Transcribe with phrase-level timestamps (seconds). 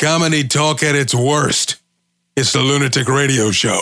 [0.00, 1.76] Comedy talk at its worst.
[2.34, 3.78] It's the Lunatic Radio Show.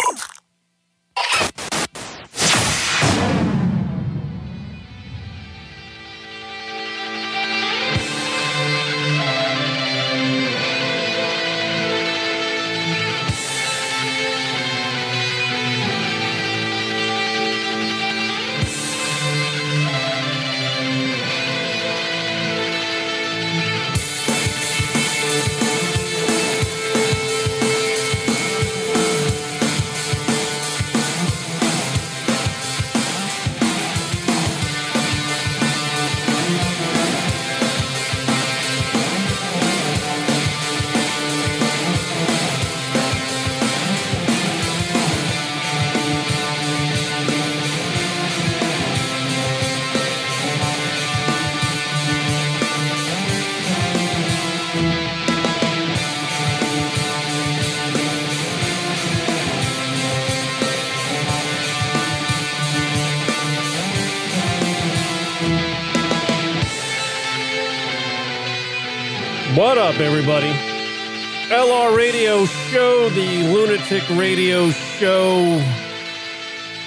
[73.99, 75.61] Lunatic Radio Show.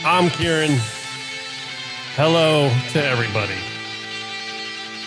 [0.05, 0.77] I'm Kieran.
[2.15, 3.55] Hello to everybody.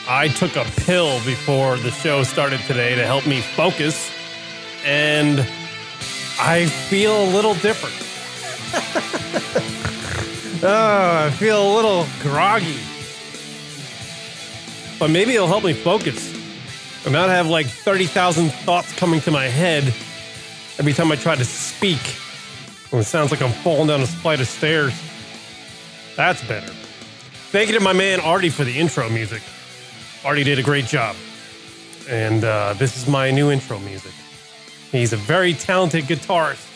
[0.07, 4.11] I took a pill before the show started today to help me focus,
[4.85, 5.41] and
[6.39, 7.95] I feel a little different.
[10.63, 12.81] oh, I feel a little groggy.
[14.99, 16.35] But maybe it'll help me focus.
[17.07, 19.85] I not have like 30,000 thoughts coming to my head
[20.79, 21.45] every time I try to
[21.85, 22.17] speak.
[22.93, 24.95] And it sounds like I'm falling down a flight of stairs.
[26.17, 26.73] That's better.
[27.53, 29.43] Thank you to my man Artie for the intro music.
[30.25, 31.15] Artie did a great job.
[32.09, 34.13] And uh, this is my new intro music.
[34.93, 36.67] He's a very talented guitarist.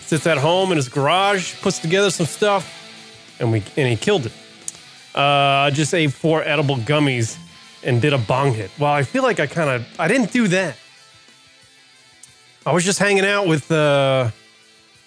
[0.00, 2.66] Sits at home in his garage, puts together some stuff,
[3.38, 4.32] and we and he killed it.
[5.14, 7.38] Uh, just ate four edible gummies
[7.84, 8.72] and did a bong hit.
[8.78, 10.76] Well, I feel like I kind of I didn't do that.
[12.68, 14.30] I was just hanging out with uh,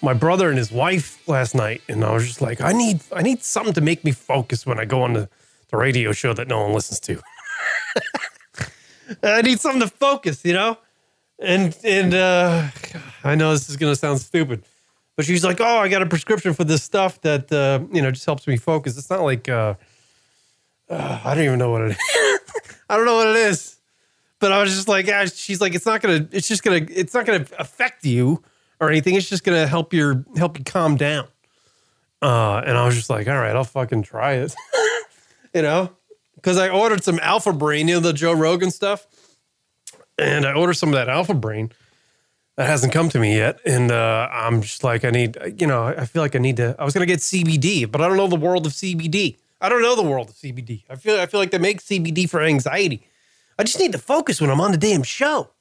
[0.01, 3.21] my brother and his wife last night, and I was just like, I need I
[3.21, 5.29] need something to make me focus when I go on the,
[5.69, 7.21] the radio show that no one listens to.
[9.23, 10.79] I need something to focus, you know.
[11.37, 12.69] And and uh,
[13.23, 14.63] I know this is gonna sound stupid,
[15.15, 18.09] but she's like, "Oh, I got a prescription for this stuff that uh, you know
[18.09, 19.75] just helps me focus." It's not like uh,
[20.89, 21.97] uh, I don't even know what it is.
[22.89, 23.77] I don't know what it is.
[24.41, 27.13] But I was just like, yeah, she's like, it's not gonna, it's just gonna, it's
[27.13, 28.43] not gonna affect you
[28.79, 29.13] or anything.
[29.13, 31.27] It's just gonna help your help you calm down.
[32.23, 34.53] Uh, and I was just like, all right, I'll fucking try it.
[35.53, 35.91] you know?
[36.35, 39.05] Because I ordered some Alpha Brain, you know, the Joe Rogan stuff.
[40.17, 41.71] And I ordered some of that Alpha Brain
[42.55, 43.59] that hasn't come to me yet.
[43.63, 46.75] And uh, I'm just like, I need, you know, I feel like I need to,
[46.79, 49.37] I was gonna get CBD, but I don't know the world of CBD.
[49.61, 50.83] I don't know the world of CBD.
[50.89, 53.03] I feel I feel like they make CBD for anxiety.
[53.61, 55.51] I just need to focus when I'm on the damn show.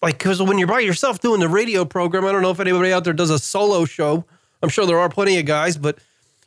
[0.00, 2.90] Like, because when you're by yourself doing the radio program, I don't know if anybody
[2.90, 4.24] out there does a solo show.
[4.62, 5.98] I'm sure there are plenty of guys, but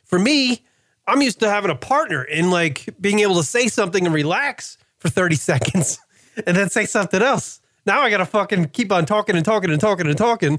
[0.02, 0.64] for me,
[1.06, 4.76] I'm used to having a partner and like being able to say something and relax
[4.98, 6.00] for 30 seconds
[6.48, 7.60] and then say something else.
[7.86, 10.58] Now I got to fucking keep on talking and talking and talking and talking.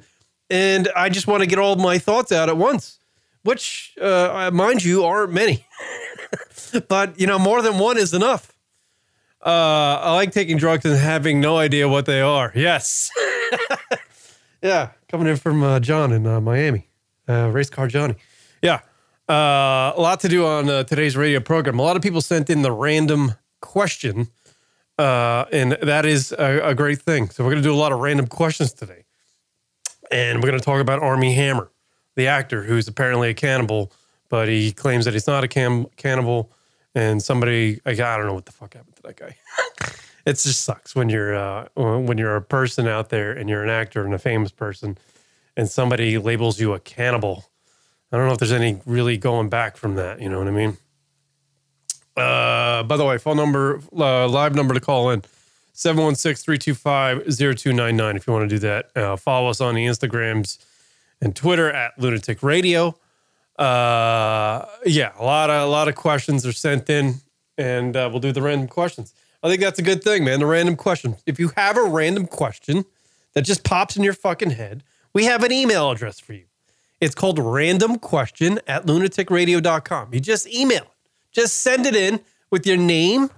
[0.49, 2.97] And I just want to get all my thoughts out at once,
[3.43, 5.65] which, uh, mind you, aren't many.
[6.87, 8.54] but you know, more than one is enough.
[9.45, 12.51] Uh, I like taking drugs and having no idea what they are.
[12.55, 13.11] Yes.
[14.61, 16.89] yeah, coming in from uh, John in uh, Miami,
[17.29, 18.15] uh, race car Johnny.
[18.61, 18.79] Yeah,
[19.29, 21.77] uh, a lot to do on uh, today's radio program.
[21.77, 24.29] A lot of people sent in the random question,
[24.97, 27.29] and that is a, a great thing.
[27.29, 29.03] So we're going to do a lot of random questions today,
[30.09, 31.69] and we're going to talk about Armie Hammer,
[32.15, 33.91] the actor who's apparently a cannibal
[34.29, 36.51] but he claims that he's not a cam- cannibal.
[36.95, 39.35] And somebody, I don't know what the fuck happened to that guy.
[40.25, 43.69] it just sucks when you're uh, when you're a person out there and you're an
[43.69, 44.97] actor and a famous person,
[45.57, 47.45] and somebody labels you a cannibal.
[48.11, 50.21] I don't know if there's any really going back from that.
[50.21, 50.77] You know what I mean?
[52.15, 55.23] Uh, by the way, phone number, uh, live number to call in
[55.73, 58.95] 716 325 0299 if you want to do that.
[58.95, 60.59] Uh, follow us on the Instagrams
[61.21, 62.95] and Twitter at Lunatic Radio
[63.57, 67.15] uh, yeah, a lot of a lot of questions are sent in,
[67.57, 69.13] and uh, we'll do the random questions.
[69.41, 70.39] I think that's a good thing, man.
[70.39, 71.15] The random question.
[71.25, 72.85] If you have a random question
[73.33, 76.45] that just pops in your fucking head, we have an email address for you.
[76.99, 80.13] It's called random question at lunaticradio.com.
[80.13, 80.89] You just email it.
[81.31, 83.29] Just send it in with your name,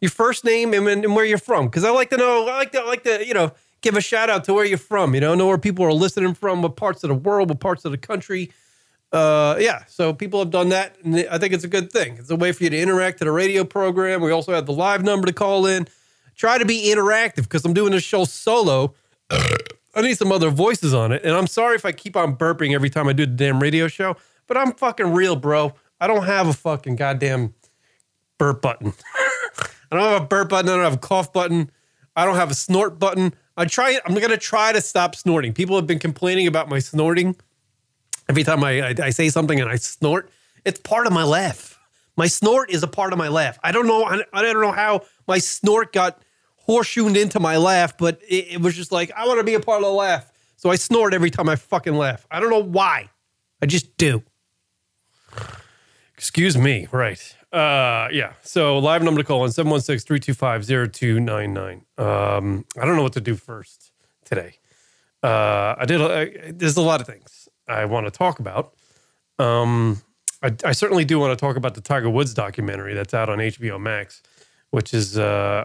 [0.00, 1.66] your first name, and, and where you're from.
[1.66, 3.52] Because I like to know, I like to, I like to, you know,
[3.82, 5.14] give a shout out to where you're from.
[5.14, 7.84] You know, know where people are listening from, what parts of the world, what parts
[7.84, 8.50] of the country.
[9.12, 12.16] Uh, yeah, so people have done that, and I think it's a good thing.
[12.16, 14.22] It's a way for you to interact at a radio program.
[14.22, 15.86] We also have the live number to call in.
[16.34, 18.94] Try to be interactive because I'm doing this show solo.
[19.30, 22.74] I need some other voices on it, and I'm sorry if I keep on burping
[22.74, 24.16] every time I do the damn radio show,
[24.46, 25.74] but I'm fucking real, bro.
[26.00, 27.52] I don't have a fucking goddamn
[28.38, 28.94] burp button.
[29.92, 30.70] I don't have a burp button.
[30.70, 31.70] I don't have a cough button.
[32.16, 33.34] I don't have a snort button.
[33.58, 34.00] I try.
[34.06, 35.52] I'm gonna try to stop snorting.
[35.52, 37.36] People have been complaining about my snorting.
[38.28, 40.30] Every time I, I, I say something and I snort,
[40.64, 41.78] it's part of my laugh.
[42.16, 43.58] My snort is a part of my laugh.
[43.62, 44.04] I don't know.
[44.04, 46.22] I, don't know how my snort got
[46.56, 49.60] horseshoed into my laugh, but it, it was just like I want to be a
[49.60, 50.30] part of the laugh.
[50.56, 52.26] So I snort every time I fucking laugh.
[52.30, 53.08] I don't know why.
[53.60, 54.22] I just do.
[56.16, 56.86] Excuse me.
[56.92, 57.34] Right.
[57.52, 58.34] Uh, yeah.
[58.42, 61.80] So live number to call on 716-325-0299.
[61.98, 63.90] Um, I don't know what to do first
[64.24, 64.58] today.
[65.22, 68.74] Uh, I did, I, there's a lot of things I want to talk about.
[69.38, 70.02] Um,
[70.42, 73.38] I, I certainly do want to talk about the Tiger Woods documentary that's out on
[73.38, 74.22] HBO Max,
[74.70, 75.64] which is uh,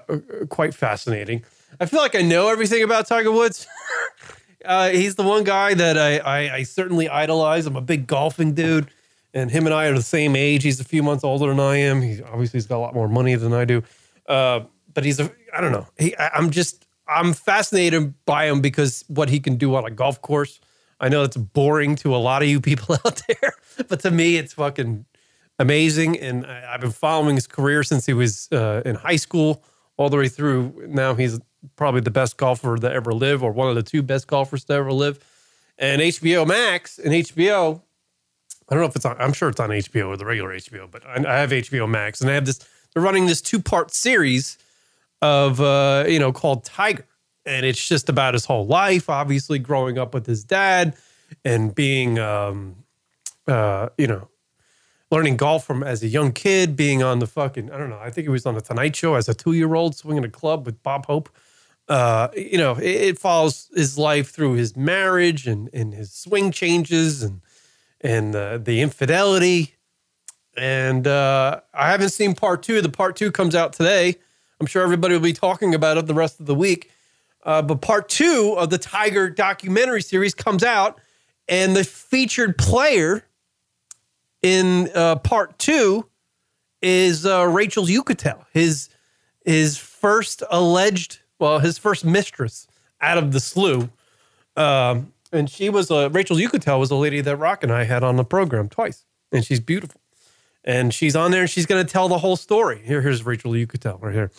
[0.49, 1.43] quite fascinating.
[1.79, 3.67] I feel like I know everything about Tiger Woods.
[4.65, 7.65] uh, he's the one guy that I, I, I certainly idolize.
[7.65, 8.89] I'm a big golfing dude
[9.33, 10.63] and him and I are the same age.
[10.63, 12.01] He's a few months older than I am.
[12.01, 13.83] He obviously he's got a lot more money than I do.
[14.27, 14.61] Uh,
[14.93, 15.87] but he's a I don't know.
[15.97, 19.91] He, I, I'm just I'm fascinated by him because what he can do on a
[19.91, 20.59] golf course.
[20.99, 23.53] I know it's boring to a lot of you people out there,
[23.87, 25.05] but to me it's fucking
[25.59, 26.19] amazing.
[26.19, 29.63] And I, I've been following his career since he was uh, in high school
[29.97, 30.87] all the way through.
[30.87, 31.39] Now he's
[31.75, 34.73] probably the best golfer to ever live, or one of the two best golfers to
[34.73, 35.19] ever live.
[35.77, 37.81] And HBO Max and HBO
[38.69, 40.91] I don't know if it's on, I'm sure it's on HBO or the regular HBO,
[40.91, 42.59] but I, I have HBO Max and I have this,
[42.93, 44.57] they're running this two part series
[45.21, 47.05] of, uh, you know, called Tiger.
[47.47, 50.95] And it's just about his whole life, obviously growing up with his dad
[51.45, 52.75] and being, um,
[53.47, 54.27] uh, you know,
[55.09, 58.09] learning golf from as a young kid, being on the fucking, I don't know, I
[58.11, 60.65] think he was on the Tonight Show as a two year old swinging a club
[60.65, 61.29] with Bob Hope.
[61.87, 66.51] Uh, you know, it, it follows his life through his marriage and, and his swing
[66.51, 67.39] changes and,
[68.01, 68.33] and
[68.65, 69.75] the infidelity.
[70.57, 72.81] And uh, I haven't seen part two.
[72.81, 74.15] The part two comes out today.
[74.59, 76.91] I'm sure everybody will be talking about it the rest of the week.
[77.47, 80.99] Uh, but part two of the Tiger documentary series comes out,
[81.47, 83.23] and the featured player
[84.43, 86.05] in uh, part two
[86.81, 88.89] is uh, Rachel Uchitel, his
[89.45, 92.67] his first alleged, well, his first mistress
[92.99, 93.89] out of the slew.
[94.57, 98.03] Um, and she was a Rachel Uchitel was a lady that Rock and I had
[98.03, 100.01] on the program twice, and she's beautiful.
[100.65, 102.81] And she's on there, and she's going to tell the whole story.
[102.83, 104.31] Here, here's Rachel Uchitel right here.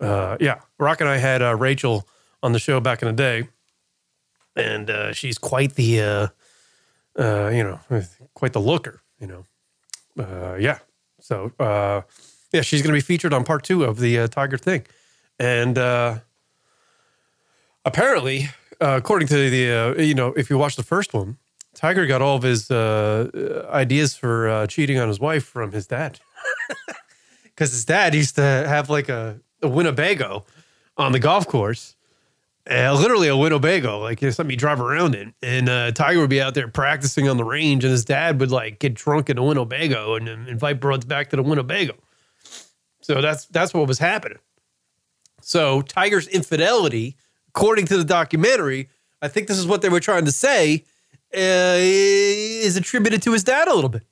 [0.00, 2.08] Uh, yeah, Rock and I had uh, Rachel
[2.44, 3.48] on the show back in the day,
[4.54, 6.28] and uh, she's quite the, uh,
[7.18, 7.80] uh, you know,
[8.34, 9.00] quite the looker.
[9.18, 9.44] You know,
[10.18, 10.78] uh, yeah.
[11.20, 11.52] So
[12.52, 14.86] yeah, she's going to be featured on part two of the Tiger thing,
[15.40, 15.76] and
[17.84, 18.50] apparently
[18.80, 21.38] uh, according to the, uh, you know, if you watch the first one,
[21.74, 25.86] Tiger got all of his uh, ideas for uh, cheating on his wife from his
[25.86, 26.20] dad.
[27.44, 30.44] Because his dad used to have like a, a Winnebago
[30.96, 31.94] on the golf course,
[32.70, 35.34] uh, literally a Winnebago, like know, something you drive around in.
[35.42, 38.50] And uh, Tiger would be out there practicing on the range, and his dad would
[38.50, 41.94] like get drunk in a Winnebago and, and invite broads back to the Winnebago.
[43.02, 44.38] So that's that's what was happening.
[45.40, 47.16] So Tiger's infidelity
[47.54, 48.88] according to the documentary,
[49.22, 50.84] I think this is what they were trying to say,
[51.34, 54.02] uh, is attributed to his dad a little bit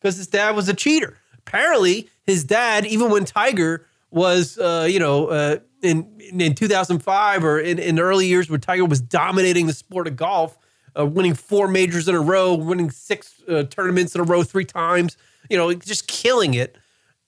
[0.00, 1.16] because his dad was a cheater.
[1.38, 7.58] Apparently, his dad, even when Tiger was, uh, you know, uh, in in 2005 or
[7.58, 10.58] in, in early years where Tiger was dominating the sport of golf,
[10.98, 14.64] uh, winning four majors in a row, winning six uh, tournaments in a row three
[14.64, 15.16] times,
[15.48, 16.76] you know, just killing it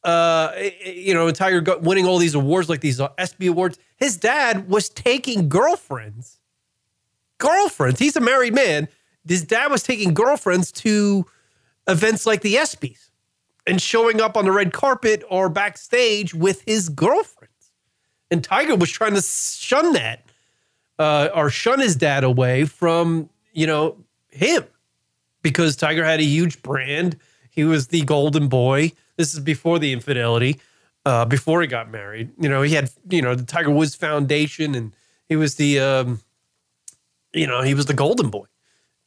[0.04, 0.52] uh,
[0.84, 3.78] you know, Tiger got winning all these awards like these uh, ESPY awards.
[3.96, 6.40] His dad was taking girlfriends,
[7.38, 8.00] girlfriends.
[8.00, 8.88] He's a married man.
[9.26, 11.24] His dad was taking girlfriends to
[11.86, 13.10] events like the ESPYS
[13.66, 17.52] and showing up on the red carpet or backstage with his girlfriends.
[18.30, 20.24] And Tiger was trying to shun that
[20.98, 23.96] uh, or shun his dad away from, you know,
[24.30, 24.64] him
[25.42, 27.18] because Tiger had a huge brand.
[27.50, 30.60] He was the golden boy this is before the infidelity,
[31.04, 32.30] uh, before he got married.
[32.38, 34.92] You know, he had you know the Tiger Woods Foundation, and
[35.28, 36.20] he was the um,
[37.32, 38.46] you know he was the golden boy.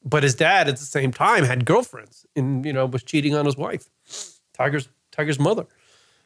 [0.07, 3.45] But his dad, at the same time, had girlfriends, and you know was cheating on
[3.45, 3.89] his wife,
[4.55, 5.65] Tiger's Tiger's mother.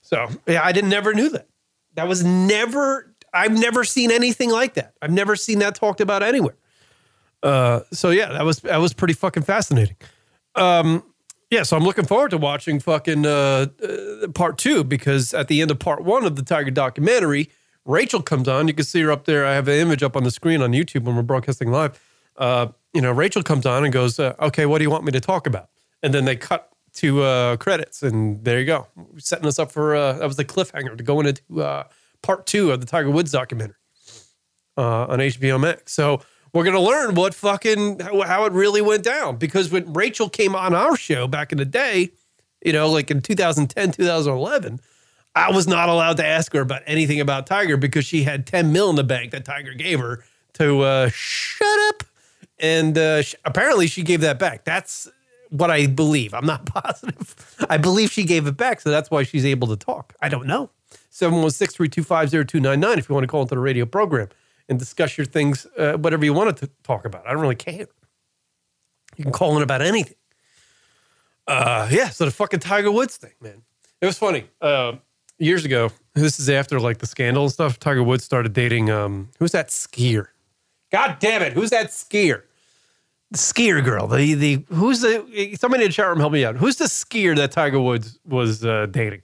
[0.02, 1.48] So yeah, I didn't never knew that.
[1.96, 3.14] That was never.
[3.34, 4.94] I've never seen anything like that.
[5.02, 6.56] I've never seen that talked about anywhere.
[7.44, 9.96] Uh, so yeah, that was that was pretty fucking fascinating.
[10.56, 11.04] Um,
[11.50, 15.62] yeah, so I'm looking forward to watching fucking uh, uh, part two because at the
[15.62, 17.50] end of part one of the Tiger documentary,
[17.86, 18.68] Rachel comes on.
[18.68, 19.46] You can see her up there.
[19.46, 22.00] I have an image up on the screen on YouTube when we're broadcasting live.
[22.38, 25.12] Uh, you know, Rachel comes on and goes, uh, "Okay, what do you want me
[25.12, 25.70] to talk about?"
[26.04, 28.88] And then they cut to uh, credits, and there you go,
[29.18, 31.84] setting us up for uh, that was the cliffhanger to go into uh,
[32.22, 33.76] part two of the Tiger Woods documentary
[34.78, 35.94] uh, on HBO Max.
[35.94, 36.22] So
[36.54, 40.74] we're gonna learn what fucking how, it really went down because when Rachel came on
[40.74, 42.12] our show back in the day,
[42.64, 44.80] you know, like in 2010, 2011.
[45.36, 48.74] I was not allowed to ask her about anything about Tiger because she had 10
[48.74, 52.04] mil in the bank that Tiger gave her to uh, shut up.
[52.58, 54.66] And uh, sh- apparently she gave that back.
[54.66, 55.08] That's
[55.50, 56.34] what I believe.
[56.34, 57.58] I'm not positive.
[57.70, 58.82] I believe she gave it back.
[58.82, 60.14] So that's why she's able to talk.
[60.22, 60.70] I don't know.
[61.10, 64.30] 716 325 0299 if you want to call into the radio program
[64.68, 67.28] and discuss your things, uh, whatever you want to talk about.
[67.28, 67.88] I don't really care.
[69.18, 70.16] You can call in about anything.
[71.48, 73.64] Uh, yeah, so the fucking Tiger Woods thing, man.
[74.02, 74.46] It was funny.
[74.62, 74.94] Uh,
[75.40, 77.80] years ago, this is after like the scandal and stuff.
[77.80, 80.28] Tiger Woods started dating um, who's that skier?
[80.92, 82.44] God damn it, who's that skier?
[83.34, 84.08] Skier girl.
[84.08, 86.56] The the who's the somebody in the chat room help me out.
[86.58, 89.22] Who's the skier that Tiger Woods was uh, dating?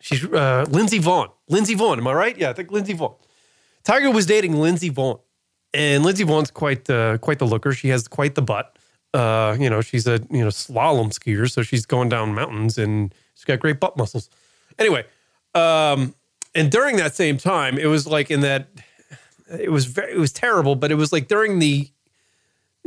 [0.00, 1.30] She's uh, Lindsey Vonn.
[1.48, 2.36] Lindsey Vonn, am I right?
[2.36, 3.14] Yeah, I think Lindsey Vonn.
[3.84, 5.20] Tiger was dating Lindsey Vonn,
[5.72, 7.72] and Lindsey Vonn's quite uh, quite the looker.
[7.72, 8.78] She has quite the butt.
[9.14, 13.14] Uh, you know, she's a you know slalom skier, so she's going down mountains and
[13.34, 14.28] she's got great butt muscles.
[14.78, 15.06] Anyway,
[15.54, 16.14] um,
[16.54, 18.68] and during that same time, it was like in that
[19.58, 21.88] it was very it was terrible, but it was like during the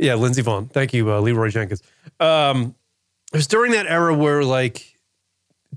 [0.00, 0.70] yeah Lindsey Vonn.
[0.70, 1.82] Thank you, uh, Leroy Jenkins.
[2.18, 2.74] Um,
[3.32, 4.98] it was during that era where like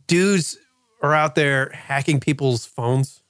[0.07, 0.57] dudes
[1.01, 3.21] are out there hacking people's phones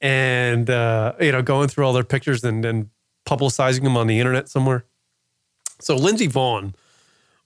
[0.00, 2.90] and uh, you know going through all their pictures and then
[3.26, 4.84] publicizing them on the internet somewhere.
[5.80, 6.74] So Lindsey Vonn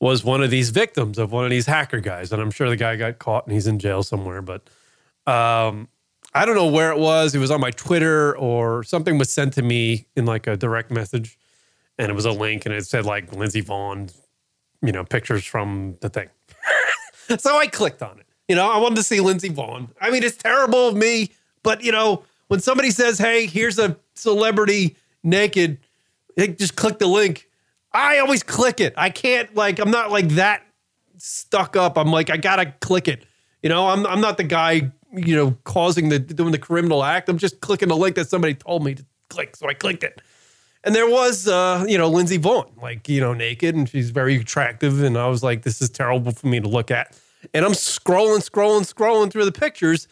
[0.01, 2.77] was one of these victims of one of these hacker guys, and I'm sure the
[2.77, 4.43] guy got caught and he's in jail somewhere.
[4.43, 4.69] But
[5.27, 5.89] um,
[6.35, 7.35] I don't know where it was.
[7.35, 10.91] It was on my Twitter or something was sent to me in like a direct
[10.91, 11.39] message,
[11.99, 14.15] and it was a link and it said like Lindsey Vonn,
[14.83, 16.29] you know, pictures from the thing.
[17.39, 18.27] so I clicked on it.
[18.49, 19.89] You know, I wanted to see Lindsey Vonn.
[20.01, 21.31] I mean, it's terrible of me,
[21.63, 25.79] but you know, when somebody says, "Hey, here's a celebrity naked,"
[26.37, 27.49] hey, just click the link.
[27.93, 28.93] I always click it.
[28.97, 30.63] I can't like I'm not like that
[31.17, 31.97] stuck up.
[31.97, 33.25] I'm like I gotta click it.
[33.63, 37.29] You know, I'm I'm not the guy you know causing the doing the criminal act.
[37.29, 40.21] I'm just clicking the link that somebody told me to click, so I clicked it.
[40.85, 44.37] And there was, uh, you know, Lindsey Vonn, like, you know, naked and she's very
[44.37, 45.03] attractive.
[45.03, 47.19] And I was like, this is terrible for me to look at.
[47.55, 50.07] And I'm scrolling, scrolling, scrolling through the pictures.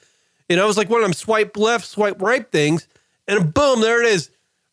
[0.49, 2.89] And I was like, one of them swipe left, swipe right things.
[3.29, 4.31] And boom, there it is.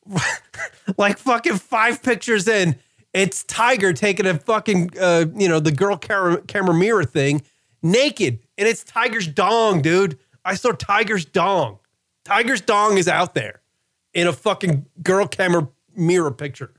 [0.98, 2.78] like fucking five pictures in.
[3.14, 7.42] It's Tiger taking a fucking, uh, you know, the girl camera, camera mirror thing
[7.82, 8.40] naked.
[8.58, 10.18] And it's Tiger's dong, dude.
[10.46, 11.80] I saw Tiger's dong.
[12.24, 13.62] Tiger's dong is out there
[14.14, 15.68] in a fucking girl camera
[16.00, 16.72] mirror picture.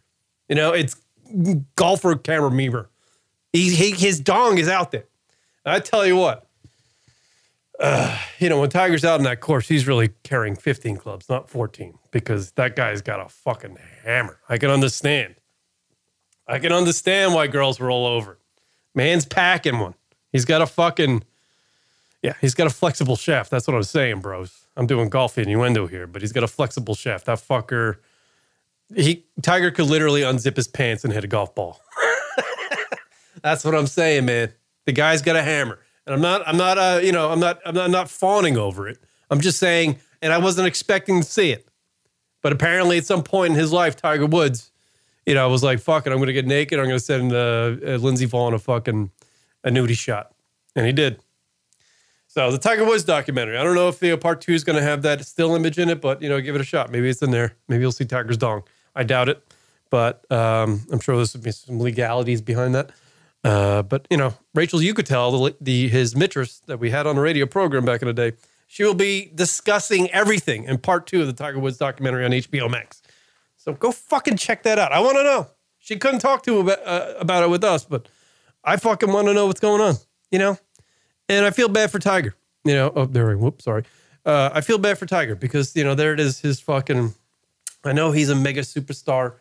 [0.49, 0.97] You know, it's
[1.77, 2.91] golfer camera mirror.
[3.53, 5.07] He, he, his dong is out there.
[5.65, 6.47] And I tell you what,
[7.81, 11.49] uh, you know, when Tiger's out in that course, he's really carrying 15 clubs, not
[11.49, 14.39] 14, because that guy's got a fucking hammer.
[14.49, 15.37] I can understand.
[16.47, 18.39] I can understand why girls roll over.
[18.95, 19.95] Man's packing one.
[20.33, 21.23] He's got a fucking,
[22.23, 23.51] yeah, he's got a flexible shaft.
[23.51, 24.67] That's what I'm saying, bros.
[24.77, 27.27] I'm doing golf innuendo here, but he's got a flexible shaft.
[27.27, 27.97] That fucker,
[28.95, 31.81] he Tiger could literally unzip his pants and hit a golf ball.
[33.43, 34.53] That's what I'm saying, man.
[34.87, 37.61] The guy's got a hammer, and I'm not, I'm not, uh, you know, I'm not,
[37.65, 38.99] I'm not, I'm not fawning over it.
[39.31, 41.69] I'm just saying, and I wasn't expecting to see it,
[42.43, 44.71] but apparently at some point in his life, Tiger Woods,
[45.27, 46.79] you know, was like, "Fuck it, I'm gonna get naked.
[46.79, 49.11] I'm gonna send uh, uh, Lindsey Vonn a fucking
[49.65, 50.33] a nudie shot,"
[50.75, 51.21] and he did.
[52.27, 53.59] So the Tiger Woods documentary.
[53.59, 55.89] I don't know if the part two is going to have that still image in
[55.89, 56.93] it, but you know, give it a shot.
[56.93, 57.57] Maybe it's in there.
[57.67, 58.63] Maybe you'll see Tiger's dong.
[58.95, 59.43] I doubt it,
[59.91, 62.91] but um, I'm sure there's some legalities behind that.
[63.43, 67.07] Uh, but you know, Rachel, you could tell the, the his mistress that we had
[67.07, 68.33] on the radio program back in the day.
[68.67, 72.71] She will be discussing everything in part two of the Tiger Woods documentary on HBO
[72.71, 73.03] Max.
[73.57, 74.93] So go fucking check that out.
[74.93, 75.49] I want to know.
[75.79, 78.09] She couldn't talk to about, uh, about it with us, but
[78.63, 79.97] I fucking want to know what's going on.
[80.31, 80.59] You know,
[81.29, 82.35] and I feel bad for Tiger.
[82.65, 83.37] You know, oh there.
[83.37, 83.85] Whoops, sorry.
[84.25, 86.41] Uh, I feel bad for Tiger because you know there it is.
[86.41, 87.15] His fucking.
[87.85, 89.35] I know he's a mega superstar,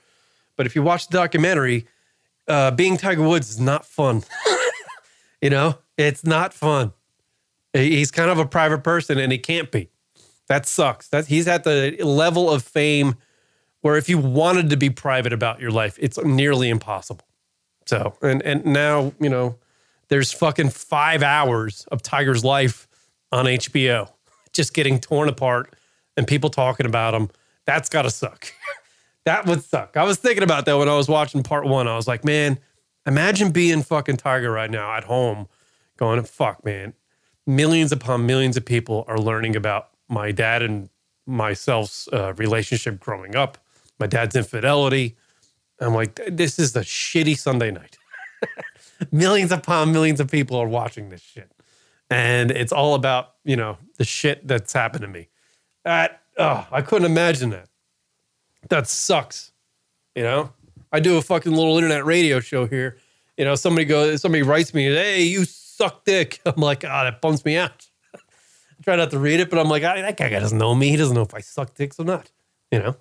[0.56, 1.88] but if you watch the documentary,
[2.48, 4.24] uh, being Tiger Woods is not fun.
[5.42, 6.94] you know, it's not fun.
[7.74, 9.90] He's kind of a private person, and he can't be.
[10.48, 11.08] That sucks.
[11.10, 13.16] That he's at the level of fame
[13.82, 17.26] where if you wanted to be private about your life, it's nearly impossible.
[17.86, 19.58] So, and and now, you know,
[20.10, 22.88] there's fucking 5 hours of Tiger's life
[23.32, 24.10] on HBO
[24.54, 25.74] just getting torn apart
[26.18, 27.30] and people talking about him.
[27.70, 28.52] That's got to suck.
[29.26, 29.96] that would suck.
[29.96, 31.88] I was thinking about that when I was watching part 1.
[31.88, 32.60] I was like, "Man,
[33.06, 35.48] imagine being fucking Tiger right now at home
[36.00, 36.94] going, fuck, man.
[37.46, 40.90] Millions upon millions of people are learning about my dad and
[41.28, 43.58] myself's uh, relationship growing up,
[44.00, 45.18] my dad's infidelity.
[45.80, 47.98] I'm like, this is a shitty Sunday night.
[49.12, 51.52] millions upon millions of people are watching this shit.
[52.10, 55.28] And it's all about, you know, the shit that's happened to me.
[55.86, 57.70] That, oh, I couldn't imagine that.
[58.70, 59.52] That sucks.
[60.16, 60.52] You know,
[60.92, 62.98] I do a fucking little internet radio show here.
[63.38, 66.42] You know, somebody goes, somebody writes me, hey, you suck dick.
[66.46, 67.88] I'm like, ah, oh, that bums me out.
[68.16, 68.20] I
[68.84, 70.90] try not to read it, but I'm like, ah, that guy doesn't know me.
[70.90, 72.32] He doesn't know if I suck dicks or not.
[72.72, 72.96] You know?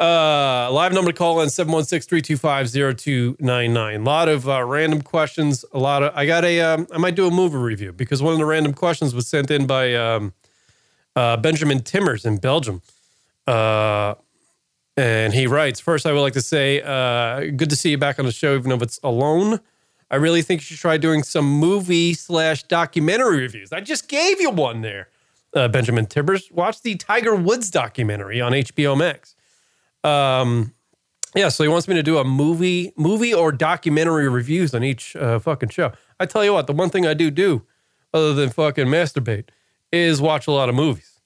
[0.00, 4.00] Uh, live number to call in 716-325-0299.
[4.00, 5.62] A lot of uh, random questions.
[5.72, 8.32] A lot of I got a um, I might do a movie review because one
[8.32, 10.32] of the random questions was sent in by um,
[11.16, 12.82] uh, Benjamin Timmers in Belgium.
[13.46, 14.14] Uh,
[14.96, 18.18] and he writes, first I would like to say, uh, good to see you back
[18.18, 19.60] on the show, even if it's alone.
[20.10, 23.72] I really think you should try doing some movie slash documentary reviews.
[23.72, 25.08] I just gave you one there,
[25.54, 26.50] uh, Benjamin Tibbers.
[26.50, 29.36] Watch the Tiger Woods documentary on HBO Max.
[30.02, 30.74] Um,
[31.34, 35.14] yeah, so he wants me to do a movie, movie or documentary reviews on each
[35.14, 35.92] uh, fucking show.
[36.18, 37.62] I tell you what, the one thing I do do,
[38.12, 39.48] other than fucking masturbate,
[39.92, 41.20] is watch a lot of movies,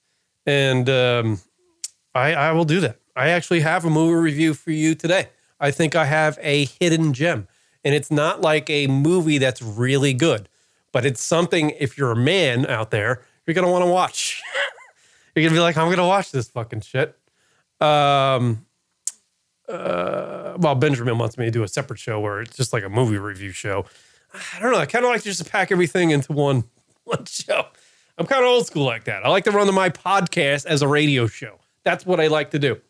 [0.46, 1.40] and um,
[2.14, 2.98] I, I will do that.
[3.16, 5.28] I actually have a movie review for you today.
[5.60, 7.48] I think I have a hidden gem.
[7.84, 10.48] And it's not like a movie that's really good,
[10.90, 14.42] but it's something, if you're a man out there, you're going to want to watch.
[15.34, 17.16] you're going to be like, I'm going to watch this fucking shit.
[17.80, 18.64] Um,
[19.68, 22.88] uh, well, Benjamin wants me to do a separate show where it's just like a
[22.88, 23.84] movie review show.
[24.32, 24.78] I don't know.
[24.78, 26.64] I kind of like to just pack everything into one,
[27.04, 27.66] one show.
[28.16, 29.24] I'm kind of old school like that.
[29.24, 31.58] I like to run my podcast as a radio show.
[31.82, 32.80] That's what I like to do.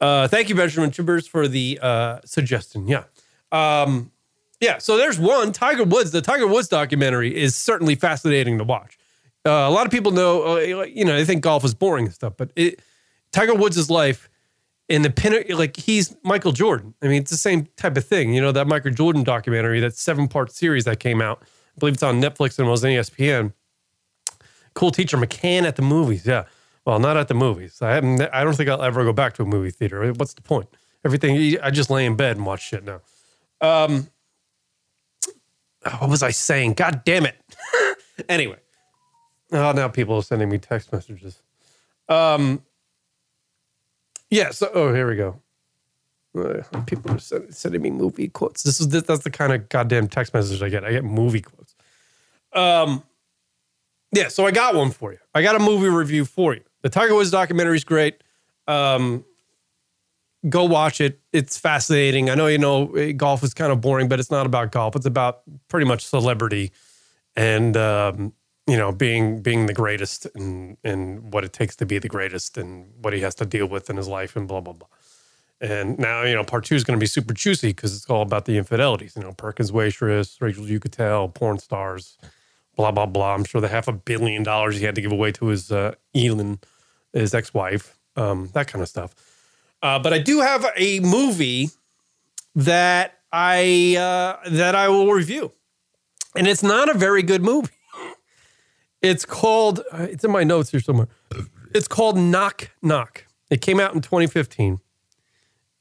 [0.00, 2.86] Uh, thank you, Benjamin Chambers, for the uh, suggestion.
[2.86, 3.04] Yeah.
[3.52, 4.12] Um,
[4.60, 6.10] yeah, so there's one Tiger Woods.
[6.10, 8.98] The Tiger Woods documentary is certainly fascinating to watch.
[9.46, 12.14] Uh, a lot of people know, uh, you know, they think golf is boring and
[12.14, 12.80] stuff, but it,
[13.32, 14.28] Tiger Woods' life
[14.88, 16.94] in the pin, like he's Michael Jordan.
[17.02, 18.32] I mean, it's the same type of thing.
[18.32, 21.42] You know, that Michael Jordan documentary, that seven part series that came out.
[21.42, 23.52] I believe it's on Netflix and was on ESPN.
[24.74, 26.26] Cool teacher, McCann at the movies.
[26.26, 26.44] Yeah.
[26.84, 27.80] Well, not at the movies.
[27.80, 28.20] I haven't.
[28.20, 30.12] I don't think I'll ever go back to a movie theater.
[30.12, 30.68] What's the point?
[31.04, 31.58] Everything.
[31.62, 33.00] I just lay in bed and watch shit now.
[33.60, 34.08] Um,
[35.98, 36.74] what was I saying?
[36.74, 37.36] God damn it.
[38.28, 38.58] anyway.
[39.52, 41.40] Oh, now people are sending me text messages.
[42.08, 42.62] Um,
[44.30, 45.40] yeah, so, oh, here we go.
[46.36, 48.62] Uh, people are sending, sending me movie quotes.
[48.64, 50.84] This is that's the kind of goddamn text message I get.
[50.84, 51.74] I get movie quotes.
[52.52, 53.04] Um,
[54.14, 55.18] yeah, so I got one for you.
[55.34, 56.62] I got a movie review for you.
[56.82, 58.22] The Tiger Woods documentary is great.
[58.68, 59.24] Um,
[60.48, 61.20] go watch it.
[61.32, 62.30] It's fascinating.
[62.30, 64.96] I know you know eh, golf is kind of boring, but it's not about golf.
[64.96, 66.72] It's about pretty much celebrity
[67.36, 68.32] and um,
[68.66, 72.56] you know being being the greatest and and what it takes to be the greatest
[72.56, 74.88] and what he has to deal with in his life and blah blah blah.
[75.60, 78.22] And now you know part two is going to be super juicy because it's all
[78.22, 79.16] about the infidelities.
[79.16, 82.18] You know Perkins waitress, Rachel Uchitel, porn stars,
[82.76, 83.34] blah blah blah.
[83.34, 85.94] I'm sure the half a billion dollars he had to give away to his uh,
[86.14, 86.58] Elin,
[87.12, 89.14] his ex-wife, um, that kind of stuff.
[89.82, 91.70] Uh, but I do have a movie
[92.54, 95.52] that I uh, that I will review,
[96.34, 97.70] and it's not a very good movie.
[99.02, 99.80] It's called.
[99.92, 101.08] Uh, it's in my notes here somewhere.
[101.74, 103.26] It's called Knock Knock.
[103.50, 104.80] It came out in 2015,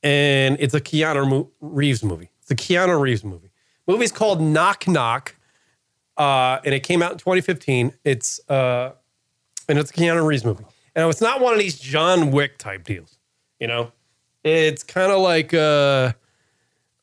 [0.04, 2.32] and it's a Keanu Reeves movie.
[2.42, 3.52] It's a Keanu Reeves movie.
[3.88, 5.38] Movie's called Knock Knock,
[6.18, 7.94] uh, and it came out in 2015.
[8.04, 8.94] It's uh,
[9.68, 10.66] and it's a Keanu Reeves movie.
[10.96, 13.18] And it's not one of these John Wick type deals.
[13.60, 13.92] You know,
[14.44, 16.16] it's kind of like a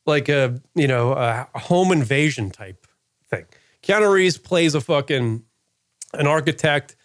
[0.05, 2.87] like a you know a home invasion type
[3.29, 3.45] thing.
[3.83, 5.43] Keanu Reeves plays a fucking
[6.13, 6.95] an architect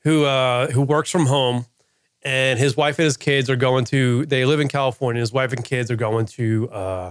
[0.00, 1.66] who uh, who works from home,
[2.22, 4.26] and his wife and his kids are going to.
[4.26, 5.20] They live in California.
[5.20, 7.10] His wife and kids are going to uh,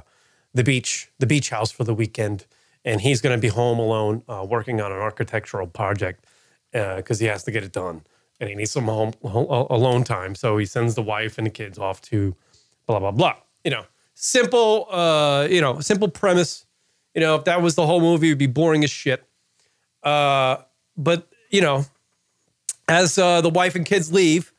[0.53, 2.45] the beach, the beach house for the weekend,
[2.85, 6.25] and he's going to be home alone, uh, working on an architectural project
[6.71, 8.01] because uh, he has to get it done
[8.39, 10.35] and he needs some home, home alone time.
[10.35, 12.35] So he sends the wife and the kids off to
[12.87, 13.35] blah blah blah.
[13.63, 14.87] You know, simple.
[14.91, 16.65] Uh, you know, simple premise.
[17.13, 19.23] You know, if that was the whole movie, it'd be boring as shit.
[20.01, 20.57] Uh,
[20.97, 21.85] but you know,
[22.89, 24.51] as uh, the wife and kids leave,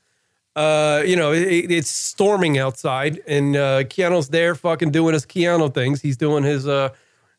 [0.57, 5.75] uh, you know, it, it's storming outside, and uh, Keanu's there, fucking doing his Keanu
[5.75, 6.01] things.
[6.01, 6.91] He's doing his, uh,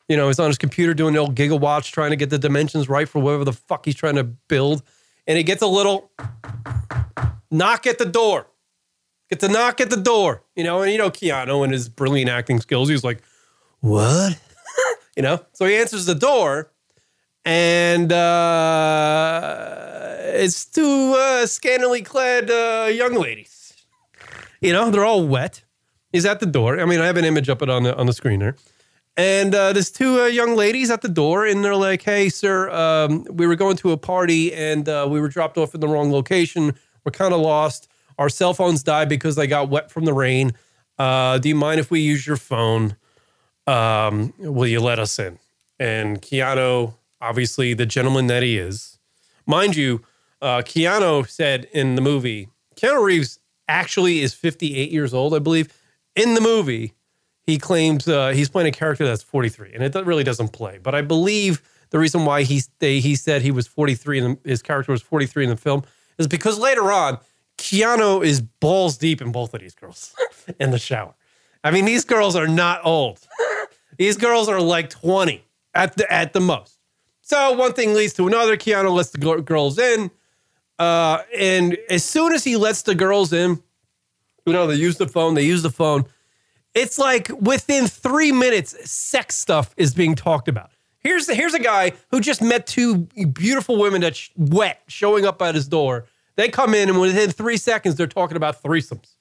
[0.08, 2.88] you know, he's on his computer doing the old gigawatts, trying to get the dimensions
[2.88, 4.82] right for whatever the fuck he's trying to build,
[5.26, 6.10] and he gets a little
[7.50, 8.46] knock at the door.
[9.28, 12.30] Get the knock at the door, you know, and you know Keanu and his brilliant
[12.30, 12.88] acting skills.
[12.88, 13.22] He's like,
[13.80, 14.38] "What?"
[15.16, 15.44] you know.
[15.52, 16.70] So he answers the door,
[17.44, 19.66] and uh,
[20.26, 23.74] it's two uh, scantily clad uh, young ladies.
[24.60, 25.64] You know, they're all wet.
[26.12, 26.78] He's at the door.
[26.78, 28.54] I mean, I have an image up it on the on the screen there.
[29.16, 32.70] And uh, there's two uh, young ladies at the door, and they're like, "Hey, sir,
[32.70, 35.88] um, we were going to a party, and uh, we were dropped off in the
[35.88, 36.74] wrong location.
[37.04, 37.88] We're kind of lost.
[38.18, 40.52] Our cell phones died because they got wet from the rain.
[40.98, 42.96] Uh, do you mind if we use your phone?
[43.66, 45.38] Um, will you let us in?"
[45.78, 48.98] And Keanu, obviously the gentleman that he is,
[49.46, 50.02] mind you,
[50.42, 55.68] uh, Keanu said in the movie, Keanu Reeves actually is 58 years old, I believe.
[56.14, 56.94] In the movie,
[57.46, 60.78] he claims uh, he's playing a character that's 43, and it really doesn't play.
[60.82, 64.62] But I believe the reason why he they, he said he was 43 and his
[64.62, 65.84] character was 43 in the film
[66.18, 67.18] is because later on,
[67.58, 70.14] Keanu is balls deep in both of these girls
[70.60, 71.14] in the shower.
[71.62, 73.26] I mean, these girls are not old.
[73.98, 75.42] these girls are like 20
[75.74, 76.78] at the at the most.
[77.22, 78.56] So one thing leads to another.
[78.56, 80.10] Keanu lets the girls in,
[80.78, 83.62] uh, and as soon as he lets the girls in,
[84.44, 85.34] you know they use the phone.
[85.34, 86.04] They use the phone.
[86.76, 90.70] It's like within three minutes, sex stuff is being talked about.
[90.98, 92.98] Here's here's a guy who just met two
[93.32, 96.04] beautiful women that's sh- wet showing up at his door.
[96.34, 99.14] They come in and within three seconds they're talking about threesomes,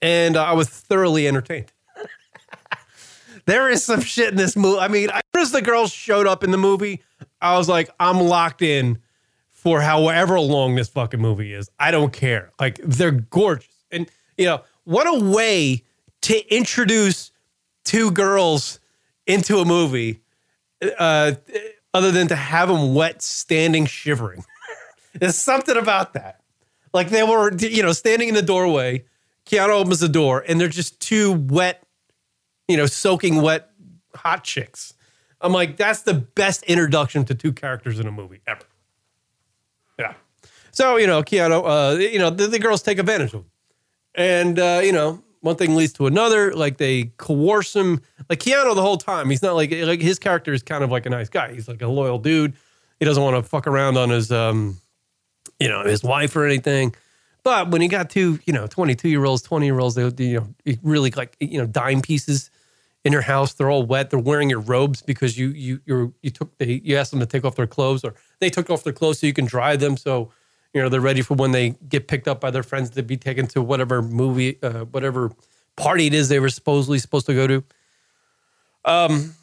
[0.00, 1.70] and uh, I was thoroughly entertained.
[3.44, 4.78] there is some shit in this movie.
[4.78, 7.02] I mean, as the girls showed up in the movie,
[7.42, 8.98] I was like, I'm locked in
[9.50, 11.68] for however long this fucking movie is.
[11.78, 12.50] I don't care.
[12.58, 15.84] Like they're gorgeous, and you know what a way
[16.22, 17.30] to introduce
[17.84, 18.78] two girls
[19.26, 20.20] into a movie,
[20.98, 21.32] uh,
[21.94, 24.44] other than to have them wet, standing, shivering.
[25.14, 26.40] There's something about that.
[26.92, 29.04] Like they were, you know, standing in the doorway.
[29.46, 31.82] Keanu opens the door, and they're just two wet,
[32.68, 33.70] you know, soaking wet
[34.14, 34.94] hot chicks.
[35.40, 38.64] I'm like, that's the best introduction to two characters in a movie ever.
[39.98, 40.14] Yeah.
[40.70, 43.44] So, you know, Keanu, uh, you know, the, the girls take advantage of.
[44.14, 46.52] And, uh, you know, one thing leads to another.
[46.52, 48.00] Like they coerce him.
[48.28, 49.30] Like Keanu the whole time.
[49.30, 51.52] He's not like, like his character is kind of like a nice guy.
[51.52, 52.54] He's like a loyal dude.
[52.98, 54.78] He doesn't want to fuck around on his, um,
[55.58, 56.94] you know, his wife or anything.
[57.42, 60.40] But when he got two, you know, 22 year olds, 20 year olds, they, you
[60.40, 62.50] know, really like, you know, dime pieces
[63.04, 63.54] in your house.
[63.54, 64.10] They're all wet.
[64.10, 67.26] They're wearing your robes because you you you you took they, you asked them to
[67.26, 69.96] take off their clothes or they took off their clothes so you can dry them.
[69.96, 70.30] So
[70.74, 73.16] you know they're ready for when they get picked up by their friends to be
[73.16, 75.32] taken to whatever movie, uh, whatever
[75.76, 77.64] party it is they were supposedly supposed to go to.
[78.84, 79.34] Um.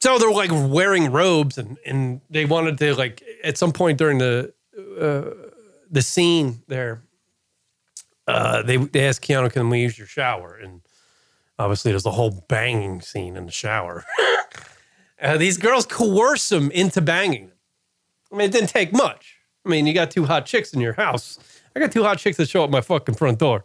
[0.00, 4.18] So they're like wearing robes and and they wanted to like at some point during
[4.18, 4.52] the
[5.00, 5.50] uh,
[5.90, 7.02] the scene there.
[8.26, 10.80] Uh, they they asked Keanu, "Can we use your shower?" And
[11.58, 14.04] Obviously, there's a whole banging scene in the shower.
[15.22, 17.56] uh, these girls coerce him into banging them.
[18.32, 19.33] I mean, it didn't take much.
[19.64, 21.38] I mean, you got two hot chicks in your house.
[21.74, 23.64] I got two hot chicks that show up my fucking front door.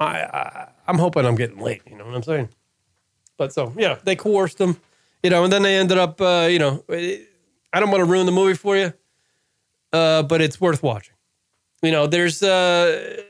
[0.00, 1.82] I, I I'm hoping I'm getting late.
[1.88, 2.48] You know what I'm saying?
[3.36, 4.80] But so yeah, they coerced them.
[5.22, 8.26] you know, and then they ended up, uh, you know, I don't want to ruin
[8.26, 8.92] the movie for you,
[9.92, 11.14] uh, but it's worth watching.
[11.82, 13.22] You know, there's, uh,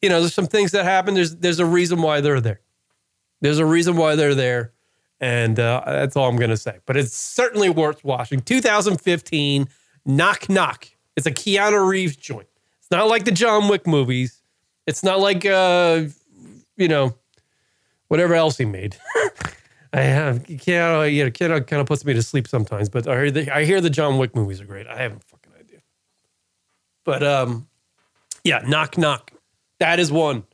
[0.00, 1.14] you know, there's some things that happen.
[1.14, 2.60] There's there's a reason why they're there.
[3.40, 4.72] There's a reason why they're there.
[5.20, 6.78] And uh, that's all I'm to say.
[6.86, 8.40] But it's certainly worth watching.
[8.40, 9.68] 2015,
[10.06, 10.88] Knock Knock.
[11.18, 12.46] It's a Keanu Reeves joint.
[12.78, 14.40] It's not like the John Wick movies.
[14.86, 16.04] It's not like, uh,
[16.76, 17.12] you know,
[18.06, 18.96] whatever else he made.
[19.92, 23.16] I have Keanu, you know, Keanu kind of puts me to sleep sometimes, but I
[23.16, 24.86] hear the I hear the John Wick movies are great.
[24.86, 25.80] I haven't fucking idea.
[27.02, 27.66] But um,
[28.44, 29.32] yeah, knock knock.
[29.80, 30.44] That is one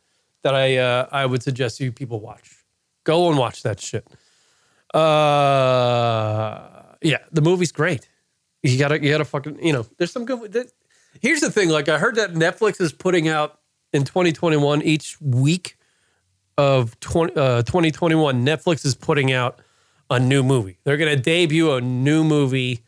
[0.45, 2.65] that I uh, I would suggest you people watch.
[3.05, 4.09] Go and watch that shit.
[4.95, 8.09] Uh, yeah, the movie's great.
[8.65, 10.71] You gotta, you gotta fucking, you know, there's some good.
[11.21, 13.61] Here's the thing: like, I heard that Netflix is putting out
[13.93, 15.77] in 2021 each week
[16.57, 18.45] of 20, uh, 2021.
[18.45, 19.61] Netflix is putting out
[20.09, 20.79] a new movie.
[20.85, 22.81] They're gonna debut a new movie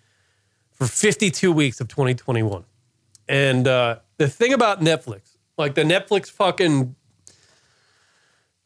[0.73, 2.65] for 52 weeks of 2021.
[3.29, 6.97] And uh, the thing about Netflix, like the Netflix fucking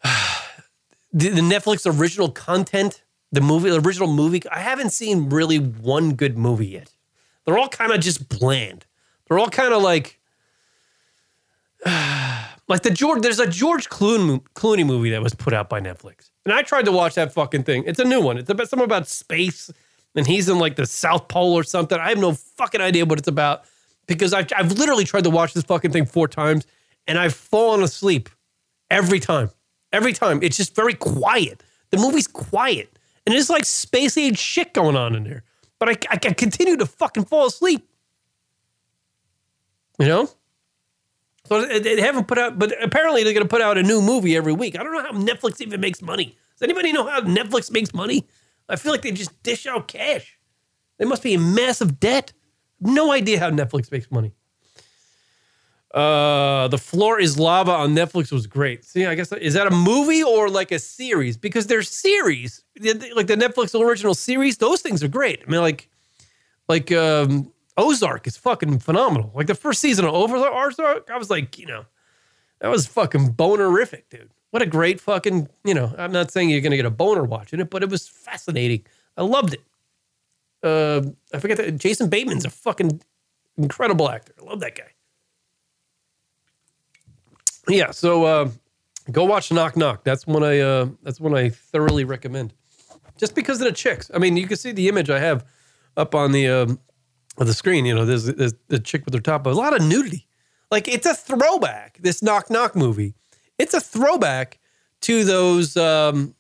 [0.05, 4.43] the, the Netflix original content, the movie, the original movie.
[4.49, 6.93] I haven't seen really one good movie yet.
[7.51, 8.87] The They're all kind of just bland.
[9.27, 10.21] They're all kind of like
[12.69, 13.23] like the George.
[13.23, 16.85] There's a George Clooney, Clooney movie that was put out by Netflix, and I tried
[16.85, 17.83] to watch that fucking thing.
[17.89, 18.39] It's a new one.
[18.39, 19.69] It's about something about space,
[20.15, 21.99] and he's in like the South Pole or something.
[21.99, 23.65] I have no fucking idea what it's about
[24.07, 26.69] because I've I've literally tried to watch this fucking thing four times,
[27.09, 28.29] and I've fallen asleep
[28.93, 29.51] every time.
[29.93, 31.65] Every time, it's just very quiet.
[31.91, 35.43] The movie's quiet, and it's like space age shit going on in there.
[35.81, 37.89] But I, I, continue to fucking fall asleep.
[39.99, 40.31] You know?
[41.47, 44.37] So they haven't put out, but apparently they're going to put out a new movie
[44.37, 44.79] every week.
[44.79, 46.37] I don't know how Netflix even makes money.
[46.55, 48.29] Does anybody know how Netflix makes money?
[48.69, 50.39] I feel like they just dish out cash.
[50.99, 52.33] They must be in massive debt.
[52.79, 54.33] No idea how Netflix makes money.
[55.93, 58.85] Uh, The Floor is Lava on Netflix was great.
[58.85, 61.37] See, I guess is that a movie or like a series?
[61.37, 64.59] Because there's series, like the Netflix original series.
[64.59, 65.43] Those things are great.
[65.47, 65.89] I mean, like,
[66.69, 69.33] like um, Ozark is fucking phenomenal.
[69.35, 71.85] Like the first season of Ozark, I was like, you know,
[72.61, 74.31] that was fucking bonerific, dude.
[74.51, 77.61] What a great fucking, you know, I'm not saying you're gonna get a boner watching
[77.61, 78.85] it, but it was fascinating.
[79.17, 79.63] I loved it.
[80.63, 83.01] Uh, I forget that Jason Bateman's a fucking
[83.57, 84.35] incredible actor.
[84.41, 84.91] I love that guy.
[87.69, 88.51] Yeah, so uh,
[89.11, 90.05] go watch Knock Knock.
[90.05, 92.55] That's one I uh, that's one I thoroughly recommend.
[93.17, 94.11] Just because of the chicks.
[94.15, 95.45] I mean, you can see the image I have
[95.97, 96.81] up on the um,
[97.39, 97.85] on the screen.
[97.85, 100.27] You know, there's, there's the chick with her top, but a lot of nudity.
[100.71, 101.99] Like it's a throwback.
[102.01, 103.15] This Knock Knock movie.
[103.59, 104.59] It's a throwback
[105.03, 106.35] to those, um,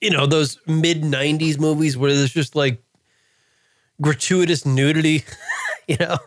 [0.00, 2.82] you know, those mid '90s movies where there's just like
[4.00, 5.24] gratuitous nudity.
[5.88, 6.18] you know,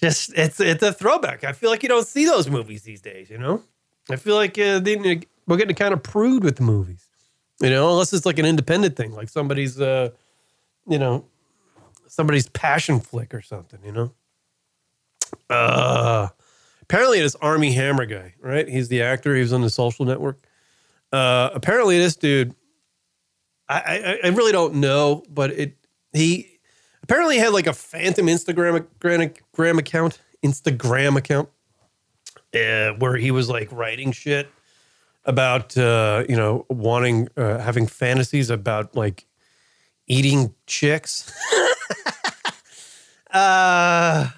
[0.00, 1.44] just it's it's a throwback.
[1.44, 3.30] I feel like you don't see those movies these days.
[3.30, 3.62] You know,
[4.10, 7.08] I feel like uh, they, we're getting kind of prude with the movies.
[7.60, 10.10] You know, unless it's like an independent thing, like somebody's, uh,
[10.88, 11.24] you know,
[12.08, 13.78] somebody's passion flick or something.
[13.84, 14.12] You know.
[15.48, 16.28] Uh,
[16.82, 18.68] apparently, this Armie Hammer guy, right?
[18.68, 19.34] He's the actor.
[19.34, 20.38] He was on the Social Network.
[21.12, 22.54] Uh, apparently, this dude,
[23.68, 25.76] I, I I really don't know, but it
[26.12, 26.53] he
[27.04, 28.86] apparently had like a phantom Instagram
[29.52, 31.50] gram account, Instagram account,
[32.54, 34.48] uh, where he was like writing shit
[35.26, 39.26] about uh, you know wanting uh, having fantasies about like
[40.06, 41.32] eating chicks.
[43.30, 44.28] uh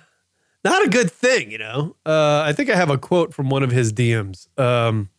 [0.65, 1.95] not a good thing, you know.
[2.05, 4.49] Uh, I think I have a quote from one of his DMs.
[4.59, 5.11] Um,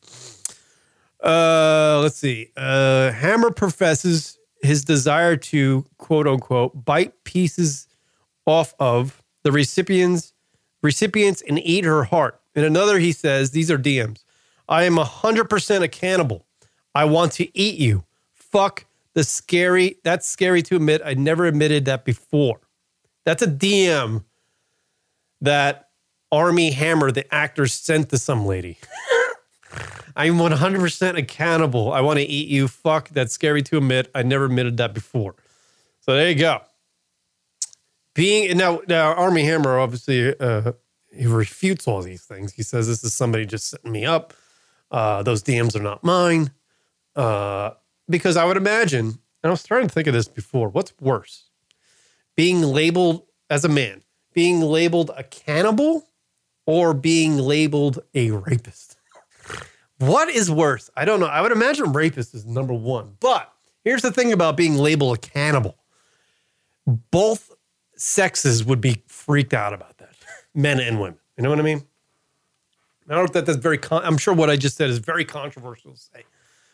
[1.23, 2.51] uh, let's see.
[2.57, 7.87] Uh, Hammer professes his desire to quote unquote bite pieces
[8.45, 10.33] off of the recipients
[10.81, 12.39] recipients and eat her heart.
[12.55, 14.23] In another, he says, these are DMs.
[14.69, 16.45] I am 100% a cannibal.
[16.95, 18.03] I want to eat you.
[18.33, 19.97] Fuck the scary.
[20.03, 21.01] That's scary to admit.
[21.03, 22.61] I never admitted that before.
[23.25, 24.23] That's a DM
[25.41, 25.89] that
[26.31, 28.77] Armie Hammer, the actor, sent to some lady.
[30.15, 31.91] I'm 100% accountable.
[31.91, 32.67] I want to eat you.
[32.67, 34.09] Fuck, that's scary to admit.
[34.15, 35.35] I never admitted that before.
[36.01, 36.61] So there you go.
[38.15, 40.71] Being now, now Armie Hammer obviously uh,
[41.13, 42.53] he refutes all these things.
[42.53, 44.33] He says this is somebody just setting me up.
[44.89, 46.51] Uh, those DMs are not mine.
[47.15, 47.71] Uh,
[48.09, 50.69] because I would imagine, and I was starting to think of this before.
[50.69, 51.49] What's worse,
[52.35, 54.03] being labeled as a man,
[54.33, 56.07] being labeled a cannibal,
[56.65, 58.96] or being labeled a rapist?
[59.99, 60.89] What is worse?
[60.95, 61.25] I don't know.
[61.25, 63.15] I would imagine rapist is number one.
[63.19, 63.51] But
[63.83, 65.75] here's the thing about being labeled a cannibal
[67.11, 67.51] both
[67.95, 70.15] sexes would be freaked out about that,
[70.55, 71.19] men and women.
[71.37, 71.83] You know what I mean?
[73.09, 74.97] I don't know if that that's very, con- I'm sure what I just said is
[74.97, 76.23] very controversial to say.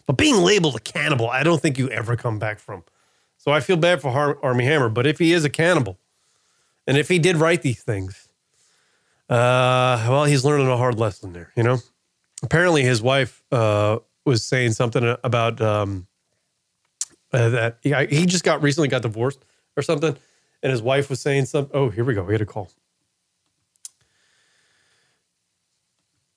[0.06, 2.84] But being labeled a cannibal, I don't think you ever come back from.
[3.38, 4.90] So I feel bad for Har- Armie Hammer.
[4.90, 5.98] But if he is a cannibal,
[6.88, 8.28] and if he did write these things,
[9.30, 11.80] uh, well, he's learning a hard lesson there, you know?
[12.44, 16.08] Apparently his wife uh, was saying something about um,
[17.32, 19.44] uh, that he, he just got recently got divorced
[19.76, 20.16] or something,
[20.62, 21.76] and his wife was saying something.
[21.76, 22.24] Oh, here we go.
[22.24, 22.70] We had a call.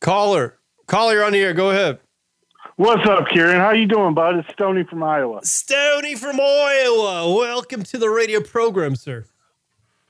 [0.01, 1.53] Caller, caller, you're on the air.
[1.53, 1.99] Go ahead.
[2.77, 3.59] What's up, Kieran?
[3.59, 4.37] How you doing, bud?
[4.37, 5.41] It's Stony from Iowa.
[5.45, 7.35] Stony from Iowa.
[7.35, 9.25] Welcome to the radio program, sir.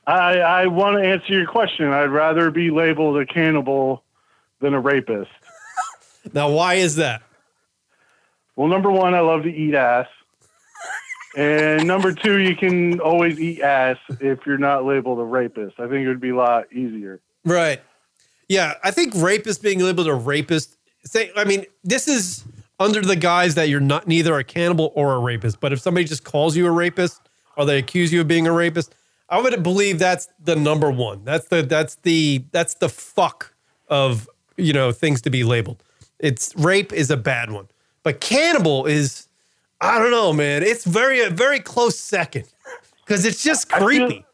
[0.06, 1.92] I, I want to answer your question.
[1.92, 4.02] I'd rather be labeled a cannibal
[4.60, 5.30] than a rapist.
[6.32, 7.22] Now, why is that?
[8.56, 10.08] Well, number one, I love to eat ass.
[11.36, 15.78] and number two, you can always eat ass if you're not labeled a rapist.
[15.78, 17.20] I think it would be a lot easier.
[17.44, 17.80] Right.
[18.48, 20.76] Yeah, I think rapist being labeled a rapist.
[21.04, 22.44] Say, I mean, this is
[22.78, 25.60] under the guise that you're not neither a cannibal or a rapist.
[25.60, 27.20] But if somebody just calls you a rapist
[27.56, 28.94] or they accuse you of being a rapist,
[29.28, 31.24] I would believe that's the number one.
[31.24, 33.54] That's the that's the that's the fuck
[33.88, 35.82] of you know things to be labeled.
[36.18, 37.68] It's rape is a bad one,
[38.02, 39.28] but cannibal is
[39.80, 40.62] I don't know, man.
[40.62, 42.44] It's very a very close second
[43.04, 44.24] because it's just I feel- creepy.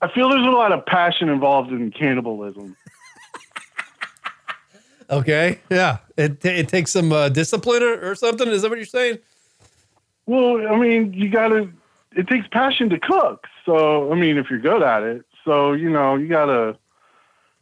[0.00, 2.76] I feel there's a lot of passion involved in cannibalism.
[5.10, 8.46] Okay, yeah, it it takes some uh, discipline or, or something.
[8.48, 9.18] Is that what you're saying?
[10.26, 11.70] Well, I mean, you gotta.
[12.14, 13.46] It takes passion to cook.
[13.64, 16.76] So, I mean, if you're good at it, so you know, you gotta,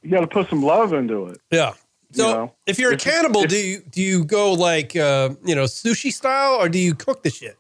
[0.03, 1.41] you gotta put some love into it.
[1.51, 1.75] Yeah.
[2.13, 4.95] So You know, if you're a if- cannibal, if- do you do you go like
[4.97, 7.57] uh, you know sushi style or do you cook the shit?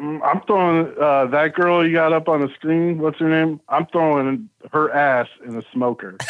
[0.00, 2.98] Mm, I'm throwing uh, that girl you got up on the screen.
[2.98, 3.60] What's her name?
[3.68, 6.16] I'm throwing her ass in a smoker.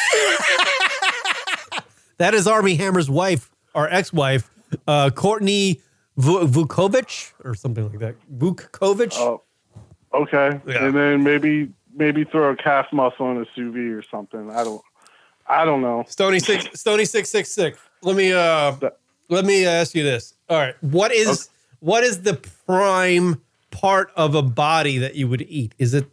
[2.18, 4.48] That is Armie Hammer's wife, our ex-wife,
[4.87, 5.80] uh, Courtney
[6.16, 8.14] Vu- Vukovic or something like that.
[8.32, 9.16] Vukovic.
[9.16, 9.42] Oh,
[10.14, 10.61] okay.
[10.66, 10.85] Yeah.
[10.85, 14.50] And then maybe maybe throw a calf muscle in a sous vide or something.
[14.52, 14.82] I don't.
[15.46, 16.05] I don't know.
[16.09, 17.78] Stony six Stony six six six.
[18.02, 18.74] Let me uh
[19.28, 20.35] let me ask you this.
[20.48, 20.74] All right.
[20.83, 21.38] What is Okay.
[21.81, 22.35] what is the
[22.66, 25.74] prime part of a body that you would eat?
[25.78, 26.07] Is it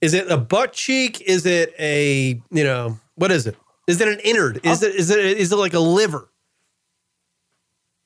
[0.00, 1.20] is it a butt cheek?
[1.22, 3.56] Is it a you know what is it?
[3.86, 4.64] Is it an innard?
[4.64, 6.30] Is it is it is it like a liver?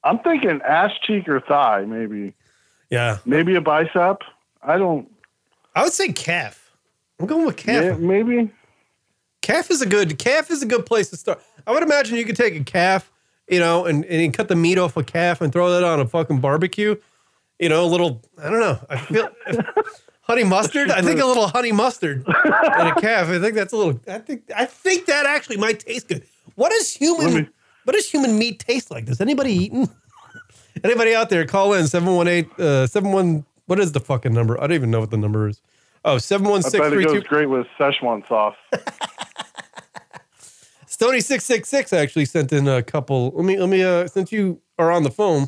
[0.05, 2.35] I'm thinking ass cheek or thigh, maybe.
[2.91, 3.19] Yeah.
[3.25, 4.23] Maybe a bicep.
[4.63, 5.11] I don't.
[5.75, 6.73] I would say calf.
[7.21, 7.83] I'm going with calf.
[7.85, 8.51] Yeah, maybe.
[9.49, 11.41] Calf is a good calf is a good place to start.
[11.67, 13.11] I would imagine you could take a calf,
[13.49, 16.07] you know, and, and cut the meat off a calf and throw that on a
[16.07, 16.97] fucking barbecue.
[17.59, 18.79] You know, a little I don't know.
[18.91, 19.27] I feel
[20.21, 20.91] honey mustard.
[20.91, 23.29] I think a little honey mustard and a calf.
[23.29, 26.25] I think that's a little I think I think that actually might taste good.
[26.57, 27.49] What does human me-
[27.85, 29.07] what does human meat taste like?
[29.07, 29.89] Does anybody eaten?
[30.85, 34.59] Anybody out there call in 718 uh 71 what is the fucking number?
[34.59, 35.63] I don't even know what the number is.
[36.05, 38.57] Oh, I bet it goes great with Szechuan sauce.
[40.99, 43.31] Stony six six six actually sent in a couple.
[43.31, 45.47] Let me let me uh since you are on the phone,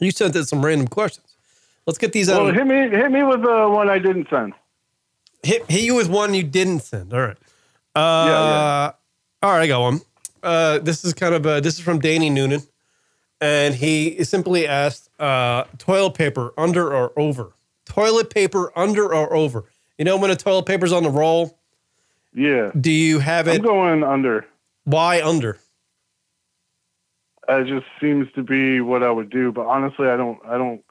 [0.00, 1.36] you sent in some random questions.
[1.86, 2.42] Let's get these out.
[2.42, 4.54] well, hit me, hit me with the one I didn't send.
[5.42, 7.12] hit, hit you with one you didn't send.
[7.12, 7.36] All right.
[7.94, 8.90] Uh, yeah.
[9.42, 10.00] All right, I got one.
[10.42, 12.62] Uh, this is kind of uh, this is from Danny Noonan,
[13.42, 17.52] and he simply asked uh, toilet paper under or over.
[17.84, 19.64] Toilet paper under or over.
[19.98, 21.58] You know when a toilet paper's on the roll,
[22.32, 23.50] Yeah, do you have it?
[23.50, 23.62] I'm it?
[23.64, 24.46] going under.
[24.88, 25.58] Why under?
[27.46, 29.52] It just seems to be what I would do.
[29.52, 30.38] But honestly, I don't.
[30.46, 30.82] I don't.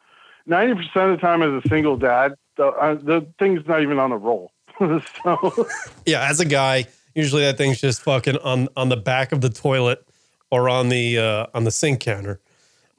[0.46, 3.98] Ninety percent of the time, as a single dad, the, uh, the thing's not even
[3.98, 4.52] on a roll.
[4.80, 5.68] so
[6.06, 9.50] Yeah, as a guy, usually that thing's just fucking on on the back of the
[9.50, 10.08] toilet
[10.52, 12.40] or on the uh, on the sink counter.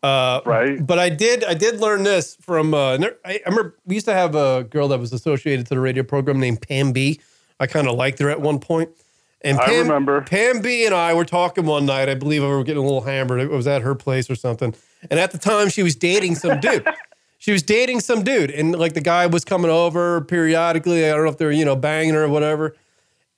[0.03, 0.85] Uh, right.
[0.85, 4.15] But I did I did learn this from uh, I, I remember we used to
[4.15, 7.21] have a girl that was associated to the radio program named Pam B.
[7.61, 8.91] I kind of liked her at one point.
[9.43, 10.23] And I Pam, remember.
[10.23, 12.09] Pam B and I were talking one night.
[12.09, 13.41] I believe we were getting a little hammered.
[13.41, 14.75] It was at her place or something.
[15.11, 16.87] And at the time, she was dating some dude.
[17.39, 21.07] she was dating some dude, and like the guy was coming over periodically.
[21.07, 22.77] I don't know if they were you know banging her or whatever.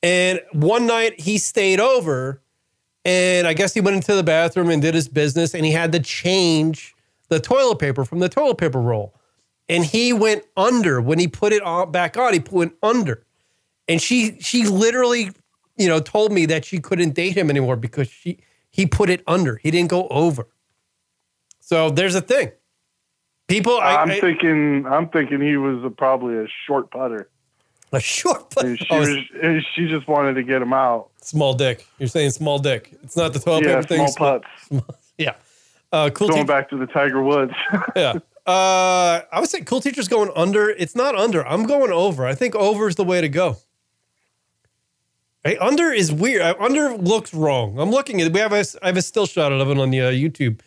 [0.02, 2.40] And one night he stayed over,
[3.04, 5.92] and I guess he went into the bathroom and did his business, and he had
[5.92, 6.94] to change
[7.28, 9.14] the toilet paper from the toilet paper roll.
[9.68, 12.32] And he went under when he put it on back on.
[12.32, 13.24] He went under,
[13.86, 15.30] and she she literally,
[15.80, 18.38] you know, told me that she couldn't date him anymore because she
[18.70, 19.56] he put it under.
[19.56, 20.46] He didn't go over.
[21.60, 22.52] So there's a thing.
[23.48, 24.86] People, I, I'm I- thinking.
[24.86, 27.30] I'm thinking he was a, probably a short putter.
[27.92, 28.68] a short, putter.
[28.68, 29.64] And she oh, was.
[29.74, 31.08] She just wanted to get him out.
[31.22, 31.86] small dick.
[31.98, 32.92] You're saying small dick.
[33.02, 34.08] It's not the toilet Yeah, paper thing.
[34.08, 34.96] small small- putts.
[35.18, 35.34] Yeah.
[35.92, 36.28] Uh, cool.
[36.28, 37.52] Going teacher- back to the Tiger Woods.
[37.96, 38.18] yeah.
[38.46, 40.70] Uh, I would say cool teachers going under.
[40.70, 41.46] It's not under.
[41.46, 42.26] I'm going over.
[42.26, 43.56] I think over is the way to go.
[45.44, 46.42] Hey, under is weird.
[46.42, 47.78] Uh, Under looks wrong.
[47.78, 48.32] I'm looking at it.
[48.32, 50.60] We have a, I have a still shot of it on the uh, YouTube.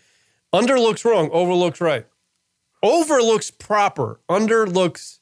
[0.52, 1.30] Under looks wrong.
[1.32, 2.08] Over looks right.
[2.82, 4.20] Over looks proper.
[4.28, 5.20] Under looks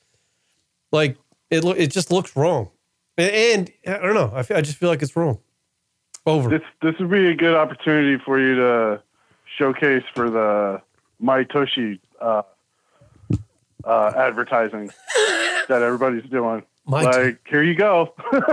[0.92, 1.18] like
[1.50, 1.64] it.
[1.66, 2.70] Lo- it just looks wrong.
[3.18, 4.32] A- And, I don't know.
[4.34, 5.40] I, feel, I just feel like it's wrong.
[6.26, 6.50] Over.
[6.50, 9.02] this this would be a good opportunity for you to
[9.58, 10.80] showcase for the
[11.20, 12.44] My Tushy uh,
[13.84, 14.92] uh, advertising
[15.68, 16.62] that everybody's doing.
[16.92, 18.14] My like, here you go.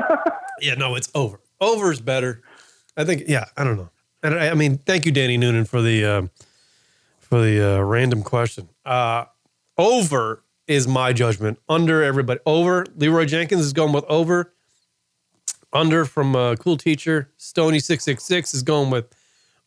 [0.60, 1.40] Yeah, no, it's over.
[1.60, 2.42] Over is better.
[2.96, 3.22] I think.
[3.28, 3.90] Yeah, I don't know.
[4.24, 6.30] And I, I mean, thank you, Danny Noonan, for the um,
[7.20, 8.68] for the uh, random question.
[8.84, 9.26] Uh,
[9.76, 11.60] over is my judgment.
[11.68, 12.40] Under everybody.
[12.44, 12.86] Over.
[12.96, 14.52] Leroy Jenkins is going with over.
[15.72, 17.30] Under from uh, Cool Teacher.
[17.36, 19.06] Stony six six six is going with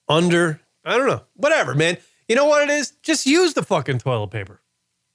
[0.09, 0.59] under.
[0.83, 1.23] I don't know.
[1.35, 1.97] Whatever, man.
[2.27, 2.91] You know what it is?
[3.01, 4.61] Just use the fucking toilet paper.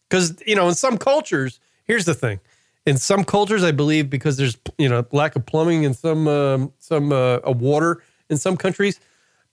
[0.08, 2.40] Because you know, in some cultures, here's the thing:
[2.86, 6.72] in some cultures, I believe, because there's you know lack of plumbing and some um,
[6.78, 9.00] some uh, water in some countries,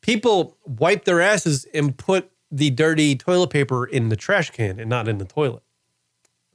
[0.01, 4.89] people wipe their asses and put the dirty toilet paper in the trash can and
[4.89, 5.63] not in the toilet.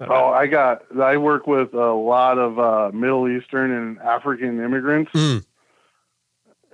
[0.01, 0.85] Oh, I got.
[0.97, 5.11] I work with a lot of uh, Middle Eastern and African immigrants.
[5.13, 5.45] Mm.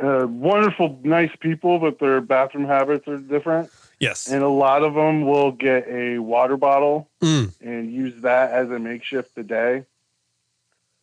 [0.02, 3.70] Uh, wonderful, nice people, but their bathroom habits are different.
[3.98, 4.26] Yes.
[4.28, 7.54] And a lot of them will get a water bottle Mm.
[7.62, 9.86] and use that as a makeshift bidet.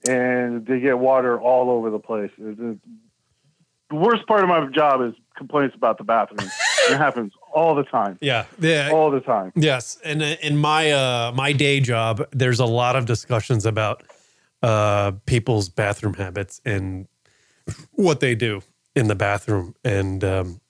[0.07, 2.31] And they get water all over the place.
[2.37, 2.77] The
[3.91, 6.49] worst part of my job is complaints about the bathroom.
[6.89, 8.17] it happens all the time.
[8.21, 8.45] Yeah.
[8.59, 8.89] Yeah.
[8.91, 9.51] All the time.
[9.55, 14.03] Yes, and uh, in my uh, my day job, there's a lot of discussions about
[14.63, 17.07] uh, people's bathroom habits and
[17.91, 18.61] what they do
[18.95, 20.61] in the bathroom, and um,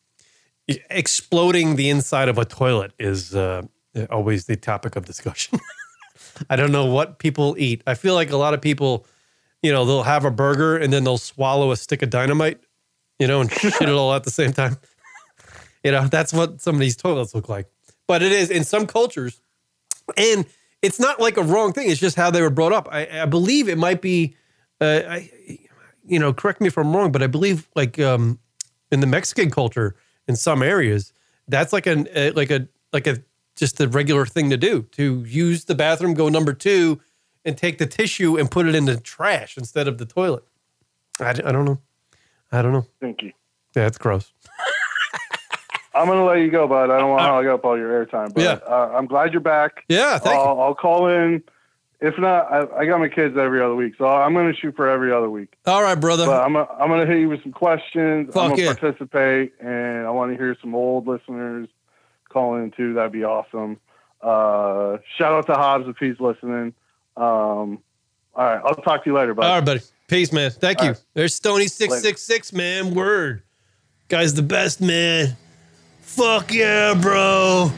[0.89, 3.63] exploding the inside of a toilet is uh,
[4.09, 5.59] always the topic of discussion.
[6.49, 7.81] I don't know what people eat.
[7.87, 9.05] I feel like a lot of people,
[9.61, 12.59] you know, they'll have a burger and then they'll swallow a stick of dynamite,
[13.19, 14.77] you know, and shit it all at the same time.
[15.83, 17.65] You know, that's what some of these toilets look like.
[18.07, 19.41] But it is in some cultures,
[20.15, 20.45] and
[20.83, 21.89] it's not like a wrong thing.
[21.89, 22.87] It's just how they were brought up.
[22.91, 24.35] I, I believe it might be,
[24.79, 25.31] uh, I,
[26.05, 28.37] you know, correct me if I'm wrong, but I believe like um,
[28.91, 29.95] in the Mexican culture,
[30.27, 31.13] in some areas,
[31.47, 33.23] that's like an uh, like a like a
[33.55, 37.01] just a regular thing to do to use the bathroom, go number two,
[37.45, 40.43] and take the tissue and put it in the trash instead of the toilet.
[41.19, 41.79] I, I don't know.
[42.51, 42.85] I don't know.
[42.97, 43.35] Stinky.
[43.75, 44.33] Yeah, it's gross.
[45.93, 46.89] I'm going to let you go, bud.
[46.89, 48.33] I don't want to hog up all your airtime.
[48.33, 48.59] But Yeah.
[48.65, 49.83] uh, I'm glad you're back.
[49.89, 50.41] Yeah, thank you.
[50.41, 51.43] I'll, I'll call in.
[51.99, 54.75] If not, I, I got my kids every other week, so I'm going to shoot
[54.75, 55.53] for every other week.
[55.67, 56.25] All right, brother.
[56.25, 58.27] But I'm, I'm going to hit you with some questions.
[58.29, 58.73] I'm Fuck going to yeah.
[58.73, 61.67] participate, and I want to hear some old listeners
[62.29, 62.93] call in too.
[62.95, 63.77] That'd be awesome.
[64.21, 66.73] Uh, shout out to Hobbs if he's listening.
[67.17, 67.79] Um,
[68.33, 69.45] all right, I'll talk to you later, bud.
[69.45, 69.81] All right, buddy.
[70.07, 70.51] Peace, man.
[70.51, 70.91] Thank All you.
[70.91, 71.03] right.
[71.13, 72.93] There's Stony six six six, man.
[72.93, 73.43] Word,
[74.09, 75.35] guy's the best, man.
[76.01, 77.71] Fuck yeah, bro.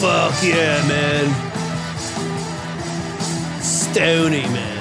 [0.00, 1.52] Fuck yeah, man.
[3.62, 4.80] Stony, man.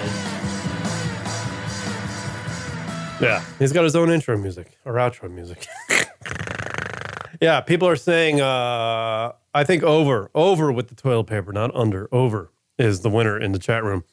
[3.21, 5.65] Yeah, he's got his own intro music or outro music.
[7.41, 12.07] yeah, people are saying, uh, I think over, over with the toilet paper, not under.
[12.11, 14.03] Over is the winner in the chat room.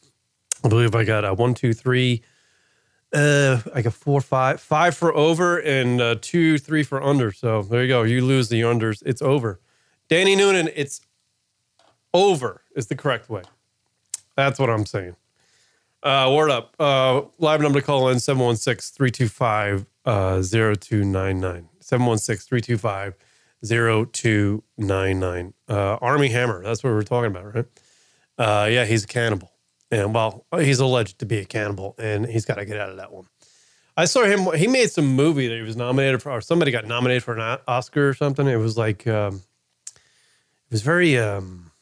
[0.63, 2.23] I believe I got a one, two, three.
[3.13, 7.33] Uh, I got four, five, five for over, and uh, two, three for under.
[7.33, 8.03] So there you go.
[8.03, 9.03] You lose the unders.
[9.05, 9.61] It's over.
[10.09, 11.01] Danny Noonan, it's
[12.13, 13.43] over is the correct way.
[14.37, 15.17] That's what I'm saying.
[16.03, 16.75] Uh, word up.
[16.79, 21.69] Uh, live number to call in 716 325 0299.
[21.81, 23.15] 716 325
[23.65, 25.55] 0299.
[25.69, 26.63] Uh, Armie Hammer.
[26.63, 27.67] That's what we're talking about, right?
[28.39, 29.53] Uh, yeah, he's a cannibal.
[29.91, 32.97] And well, he's alleged to be a cannibal, and he's got to get out of
[32.97, 33.27] that one.
[33.97, 34.57] I saw him.
[34.57, 37.59] He made some movie that he was nominated for, or somebody got nominated for an
[37.67, 38.47] Oscar or something.
[38.47, 39.43] It was like, um,
[39.95, 41.73] it was very, um,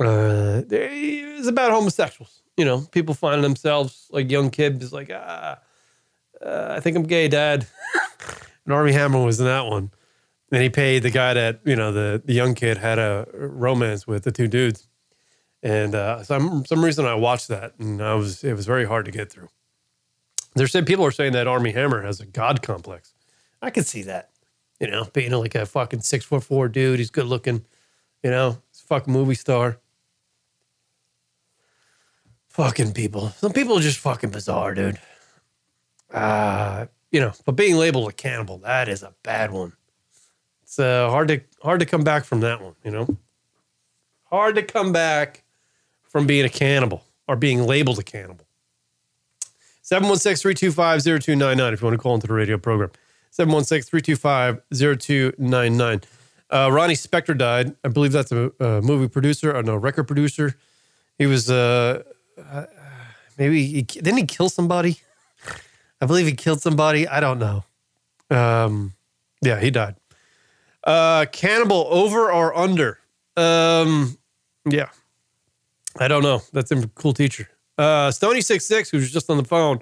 [0.00, 2.42] uh, it was about homosexuals.
[2.56, 5.60] You know, people finding themselves like young kids, like, ah,
[6.42, 7.66] uh, I think I'm gay, dad.
[8.68, 9.90] and Armie Hammer was in that one.
[10.52, 14.06] And he paid the guy that, you know, the, the young kid had a romance
[14.06, 14.88] with the two dudes.
[15.62, 19.06] And uh, some some reason I watched that, and I was it was very hard
[19.06, 19.48] to get through.
[20.54, 23.14] There's saying people are saying that Armie Hammer has a god complex.
[23.60, 24.30] I can see that,
[24.78, 26.98] you know, being like a fucking six foot four dude.
[26.98, 27.64] He's good looking,
[28.22, 29.78] you know, he's a fucking movie star.
[32.50, 33.30] Fucking people.
[33.30, 35.00] Some people are just fucking bizarre, dude.
[36.12, 39.72] Uh, you know, but being labeled a cannibal, that is a bad one.
[40.62, 43.16] It's uh, hard to hard to come back from that one, you know.
[44.24, 45.42] Hard to come back
[46.02, 48.44] from being a cannibal or being labeled a cannibal.
[49.84, 52.90] 716-325-0299 if you want to call into the radio program.
[53.32, 56.04] 716-325-0299.
[56.50, 57.74] Uh, Ronnie Spector died.
[57.84, 60.56] I believe that's a, a movie producer or no record producer.
[61.16, 62.02] He was uh,
[62.38, 62.66] uh
[63.38, 64.98] maybe he, didn't he kill somebody?
[66.00, 67.08] I believe he killed somebody.
[67.08, 67.64] I don't know.
[68.30, 68.94] Um,
[69.42, 69.96] yeah, he died.
[70.84, 72.98] Uh, cannibal over or under?
[73.36, 74.18] Um,
[74.68, 74.88] yeah,
[75.98, 76.42] I don't know.
[76.52, 77.48] That's a cool teacher.
[77.76, 79.80] Uh, Stony six six, who's just on the phone,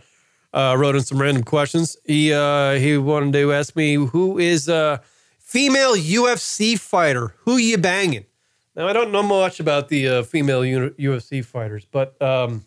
[0.52, 1.96] uh, wrote in some random questions.
[2.04, 5.00] He uh, he wanted to ask me who is a
[5.38, 7.34] female UFC fighter.
[7.40, 8.26] Who you banging?
[8.74, 12.64] Now I don't know much about the uh, female UFC fighters, but um,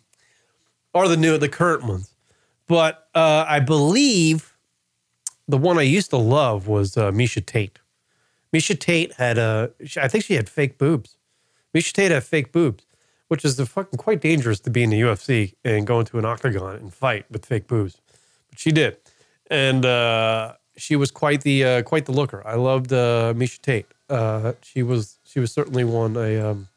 [0.92, 2.09] or the new the current ones.
[2.70, 4.54] But uh, I believe
[5.48, 7.80] the one I used to love was uh, Miesha Tate.
[8.54, 11.16] Miesha Tate had a, I think she had fake boobs,
[11.74, 12.86] Miesha Tate had fake boobs,
[13.26, 16.76] which is fucking quite dangerous to be in the UFC and go into an octagon
[16.76, 18.00] and fight with fake boobs.
[18.50, 18.98] But she did,
[19.50, 22.40] and uh, she was quite the uh, quite the looker.
[22.46, 23.86] I loved uh, Miesha Tate.
[24.08, 26.16] Uh, she was she was certainly one.
[26.16, 26.68] I um,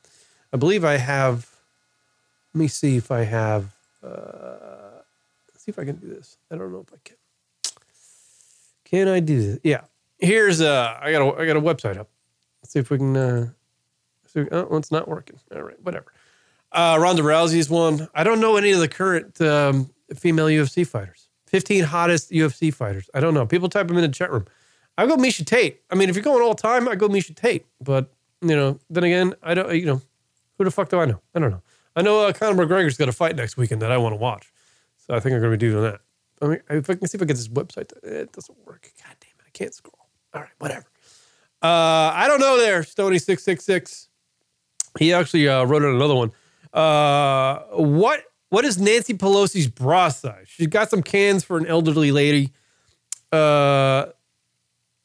[0.51, 1.51] I believe I have.
[2.55, 3.75] Let me see if I have.
[4.03, 4.82] Uh,
[5.63, 6.37] see if I can do this.
[6.51, 7.17] I don't know if I can.
[8.83, 9.59] Can I do this?
[9.63, 9.81] Yeah.
[10.19, 12.09] Here's uh I got a I got a website up.
[12.61, 13.49] Let's see if we can uh
[14.27, 15.39] see, oh, it's not working.
[15.55, 16.11] All right, whatever.
[16.71, 18.07] Uh Ronda Rousey's one.
[18.13, 21.29] I don't know any of the current um, female UFC fighters.
[21.47, 23.09] 15 hottest UFC fighters.
[23.13, 23.45] I don't know.
[23.45, 24.45] People type them in the chat room.
[24.97, 25.81] I go Miesha Tate.
[25.89, 27.65] I mean, if you're going all time, I go Miesha Tate.
[27.79, 28.11] But,
[28.41, 30.01] you know, then again, I don't, you know,
[30.57, 31.19] who the fuck do I know?
[31.33, 31.61] I don't know.
[31.95, 34.51] I know uh, Conor McGregor's got a fight next weekend that I want to watch.
[35.05, 35.99] So I think I'm going to be doing that.
[36.41, 38.89] I mean, if I can see if I get this website, to, it doesn't work.
[39.03, 40.07] God damn it, I can't scroll.
[40.33, 40.85] All right, whatever.
[41.61, 44.09] Uh, I don't know there, Stony six six six.
[44.99, 46.31] He actually uh, wrote in another one.
[46.73, 50.47] Uh, what what is Nancy Pelosi's bra size?
[50.47, 52.51] She's got some cans for an elderly lady.
[53.31, 54.07] Uh,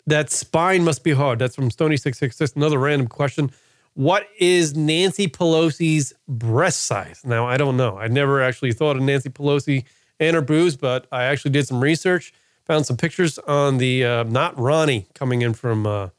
[0.06, 1.38] that spine must be hard.
[1.38, 2.52] That's from Stony six six six.
[2.54, 3.50] Another random question.
[3.98, 7.22] What is Nancy Pelosi's breast size?
[7.24, 7.98] Now I don't know.
[7.98, 9.86] I never actually thought of Nancy Pelosi
[10.20, 12.32] and her boobs, but I actually did some research,
[12.64, 15.84] found some pictures on the uh, not Ronnie coming in from.
[15.84, 16.10] Uh,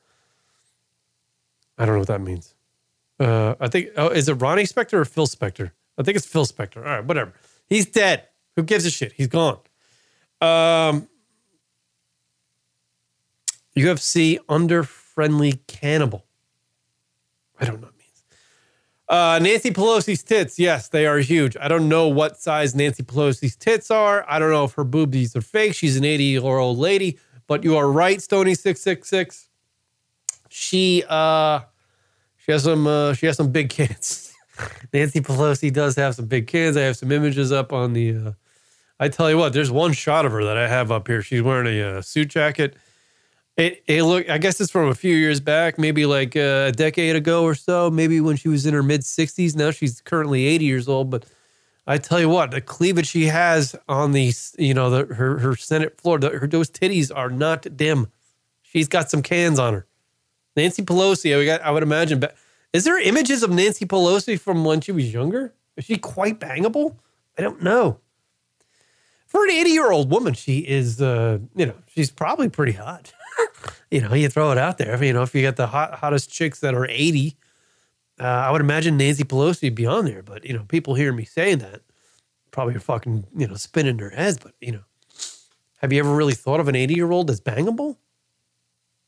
[1.78, 2.54] I don't know what that means.
[3.18, 5.72] Uh, I think oh, is it Ronnie Spector or Phil Spector?
[5.98, 6.80] I think it's Phil Spector.
[6.80, 7.32] All right, whatever.
[7.70, 8.28] He's dead.
[8.58, 9.14] Who gives a shit?
[9.14, 9.58] He's gone.
[10.42, 11.08] Um,
[13.74, 16.26] UFC under friendly cannibal.
[17.60, 18.24] I don't know what means.
[19.08, 21.58] Uh, Nancy Pelosi's tits, yes, they are huge.
[21.60, 24.26] I don't know what size Nancy Pelosi's tits are.
[24.30, 25.74] I don't know if her boobies are fake.
[25.76, 29.48] She's an 80 year old lady, but you are right, Stony666.
[30.52, 31.62] She uh
[32.38, 34.34] she has some uh she has some big kids.
[34.94, 36.76] Nancy Pelosi does have some big kids.
[36.76, 38.32] I have some images up on the uh
[39.00, 41.22] I tell you what, there's one shot of her that I have up here.
[41.22, 42.76] She's wearing a uh, suit jacket.
[43.60, 44.30] It, it look.
[44.30, 47.56] I guess it's from a few years back, maybe like uh, a decade ago or
[47.56, 47.92] so.
[47.92, 49.54] Maybe when she was in her mid 60s.
[49.54, 51.10] Now she's currently 80 years old.
[51.10, 51.26] But
[51.86, 55.58] I tell you what, the cleavage she has on the, you know, the, her her
[55.58, 58.08] Senate floor, the, her those titties are not dim.
[58.62, 59.86] She's got some cans on her.
[60.56, 62.22] Nancy Pelosi, I, got, I would imagine.
[62.22, 62.38] But
[62.72, 65.54] Is there images of Nancy Pelosi from when she was younger?
[65.76, 66.96] Is she quite bangable?
[67.38, 68.00] I don't know.
[69.28, 73.14] For an 80 year old woman, she is, uh, you know, she's probably pretty hot.
[73.92, 75.04] you know, you throw it out there.
[75.04, 77.36] You know, if you got the hot, hottest chicks that are 80,
[78.20, 80.22] uh, I would imagine Nancy Pelosi would be on there.
[80.22, 81.82] But, you know, people hear me saying that
[82.52, 84.38] probably are fucking, you know, spinning their heads.
[84.38, 84.84] But, you know,
[85.78, 87.98] have you ever really thought of an 80 year old that's bangable?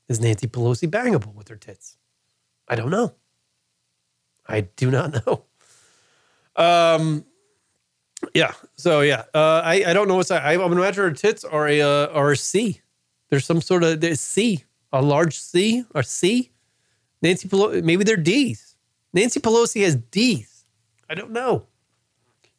[0.08, 1.98] Is Nancy Pelosi bangable with her tits?
[2.68, 3.14] I don't know.
[4.48, 5.46] I do not know.
[6.56, 7.26] Um,
[8.34, 8.54] yeah.
[8.76, 11.68] So yeah, uh, I I don't know what's I, I would imagine her tits are
[11.68, 12.82] a uh, are a C.
[13.30, 16.52] There's some sort of C, a large C or C.
[17.22, 18.76] Nancy Pelosi, maybe they're D's.
[19.14, 20.66] Nancy Pelosi has D's.
[21.10, 21.68] I don't know.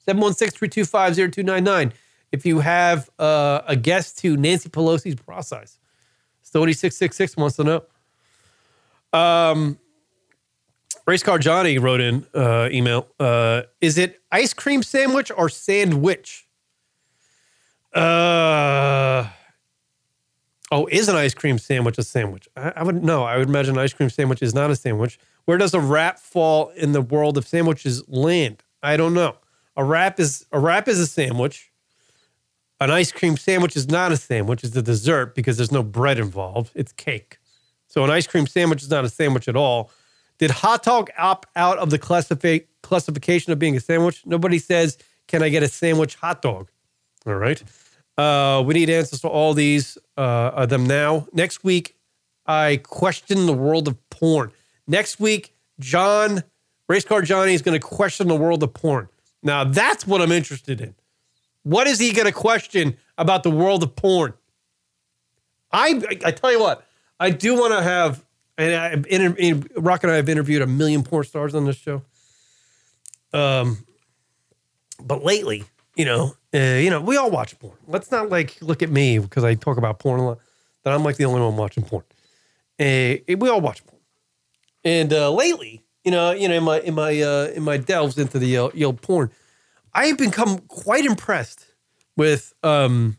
[0.06, 1.92] 716-325-0299.
[2.30, 5.78] If you have uh, a guess to Nancy Pelosi's bra size.
[6.44, 9.18] Stony666 wants to know.
[9.18, 9.78] Um,
[11.06, 13.08] Race Car Johnny wrote in uh, email.
[13.18, 16.46] Uh, is it ice cream sandwich or sandwich?
[17.92, 19.28] Uh,
[20.72, 22.48] oh, is an ice cream sandwich a sandwich?
[22.56, 23.22] I, I would no.
[23.22, 25.18] I would imagine an ice cream sandwich is not a sandwich.
[25.44, 28.62] Where does a wrap fall in the world of sandwiches land?
[28.82, 29.36] I don't know.
[29.76, 31.70] A wrap is a wrap is a sandwich.
[32.80, 34.64] An ice cream sandwich is not a sandwich.
[34.64, 36.72] It's a dessert because there's no bread involved.
[36.74, 37.38] It's cake.
[37.86, 39.90] So an ice cream sandwich is not a sandwich at all.
[40.38, 44.26] Did hot dog opt out of the classifi- classification of being a sandwich?
[44.26, 44.98] Nobody says,
[45.28, 46.70] "Can I get a sandwich hot dog?"
[47.26, 47.62] All right.
[48.18, 51.26] Uh, we need answers to all these uh, them now.
[51.32, 51.96] Next week,
[52.46, 54.52] I question the world of porn.
[54.86, 56.42] Next week, John,
[56.88, 59.08] Race Car Johnny is going to question the world of porn.
[59.42, 60.94] Now, that's what I'm interested in.
[61.62, 64.34] What is he going to question about the world of porn?
[65.72, 66.86] I, I tell you what,
[67.18, 68.24] I do want to have,
[68.58, 72.02] and I, inter, Rock and I have interviewed a million porn stars on this show.
[73.32, 73.86] Um,
[75.00, 75.64] but lately,
[75.96, 77.76] you know, uh, you know, we all watch porn.
[77.86, 80.38] Let's not like look at me because I talk about porn a lot.
[80.84, 82.04] That I'm like the only one watching porn.
[82.78, 84.00] Uh, we all watch porn,
[84.84, 88.18] and uh, lately, you know, you know, in my in my uh, in my delves
[88.18, 89.30] into the uh, you porn,
[89.94, 91.66] I have become quite impressed
[92.16, 93.16] with um,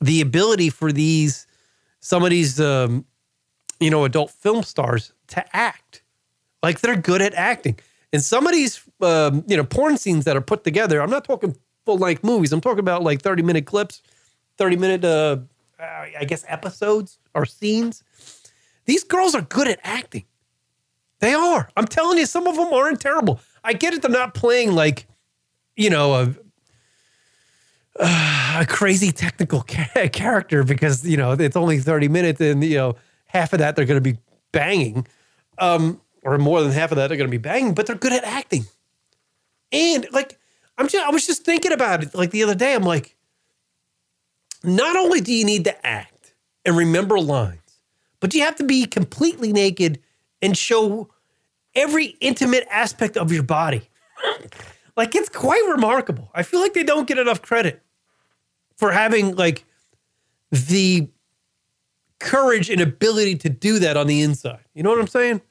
[0.00, 1.46] the ability for these
[2.00, 3.06] some of these um,
[3.80, 6.02] you know adult film stars to act
[6.64, 7.78] like they're good at acting.
[8.12, 11.24] And some of these, um, you know, porn scenes that are put together, I'm not
[11.24, 11.54] talking
[11.84, 12.52] full length movies.
[12.52, 14.02] I'm talking about like 30 minute clips,
[14.58, 15.38] 30 minute, uh,
[15.78, 18.02] I guess, episodes or scenes.
[18.86, 20.24] These girls are good at acting.
[21.20, 21.68] They are.
[21.76, 23.40] I'm telling you, some of them aren't terrible.
[23.62, 24.02] I get it.
[24.02, 25.06] They're not playing like,
[25.76, 26.34] you know, a,
[27.98, 32.76] uh, a crazy technical ca- character because, you know, it's only 30 minutes and, you
[32.76, 34.18] know, half of that they're going to be
[34.52, 35.06] banging.
[35.58, 38.12] Um, or more than half of that they're going to be banging, but they're good
[38.12, 38.64] at acting.
[39.72, 40.38] And like,
[40.76, 42.74] I'm just, I was just thinking about it like the other day.
[42.74, 43.16] I'm like,
[44.62, 47.60] not only do you need to act and remember lines,
[48.20, 50.00] but you have to be completely naked
[50.40, 51.10] and show
[51.74, 53.88] every intimate aspect of your body.
[54.96, 56.30] like, it's quite remarkable.
[56.34, 57.82] I feel like they don't get enough credit
[58.76, 59.64] for having like
[60.50, 61.08] the
[62.18, 64.64] courage and ability to do that on the inside.
[64.74, 65.42] You know what I'm saying?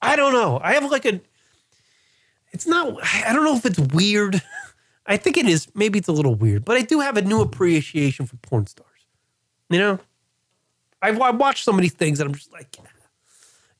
[0.00, 0.60] I don't know.
[0.62, 1.20] I have like a.
[2.52, 2.98] It's not.
[3.02, 4.42] I don't know if it's weird.
[5.06, 5.68] I think it is.
[5.74, 8.90] Maybe it's a little weird, but I do have a new appreciation for porn stars.
[9.70, 10.00] You know,
[11.02, 12.76] I've, I've watched so many things and I'm just like,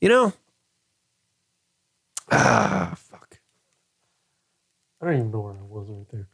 [0.00, 0.32] you know,
[2.30, 3.38] ah, fuck.
[5.00, 6.28] I don't even know where I was right there.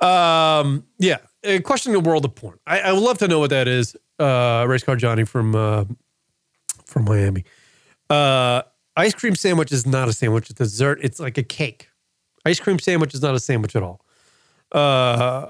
[0.00, 2.58] Um, yeah, uh, questioning the world of porn.
[2.66, 3.96] I, I would love to know what that is.
[4.18, 5.84] Uh, race car Johnny from uh,
[6.84, 7.44] from Miami.
[8.10, 8.62] Uh,
[8.96, 10.50] ice cream sandwich is not a sandwich.
[10.50, 11.00] It's dessert.
[11.02, 11.88] It's like a cake.
[12.44, 14.00] Ice cream sandwich is not a sandwich at all.
[14.72, 15.46] Uh,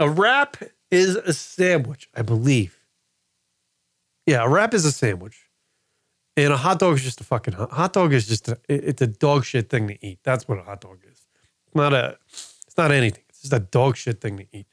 [0.00, 0.56] a wrap
[0.90, 2.78] is a sandwich, I believe.
[4.26, 5.48] Yeah, a wrap is a sandwich,
[6.36, 9.02] and a hot dog is just a fucking hot, hot dog is just a, it's
[9.02, 10.20] a dog shit thing to eat.
[10.22, 11.26] That's what a hot dog is.
[11.66, 12.16] It's not a.
[12.28, 13.24] It's not anything.
[13.28, 14.66] It's just a dog shit thing to eat.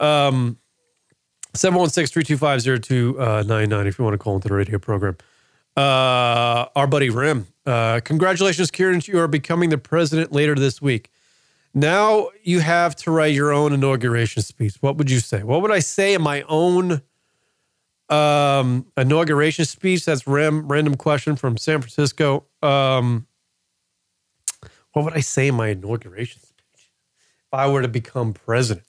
[0.00, 0.58] Um.
[1.54, 5.16] 716-325-0299 if you want to call into the radio program.
[5.76, 7.46] Uh, our buddy Rim.
[7.66, 9.00] Uh, congratulations, Kieran.
[9.04, 11.10] You are becoming the president later this week.
[11.74, 14.76] Now you have to write your own inauguration speech.
[14.80, 15.42] What would you say?
[15.42, 17.02] What would I say in my own
[18.08, 20.04] um, inauguration speech?
[20.04, 20.68] That's Rim.
[20.68, 22.44] Random question from San Francisco.
[22.62, 23.26] Um,
[24.92, 26.92] what would I say in my inauguration speech
[27.40, 28.86] if I were to become president?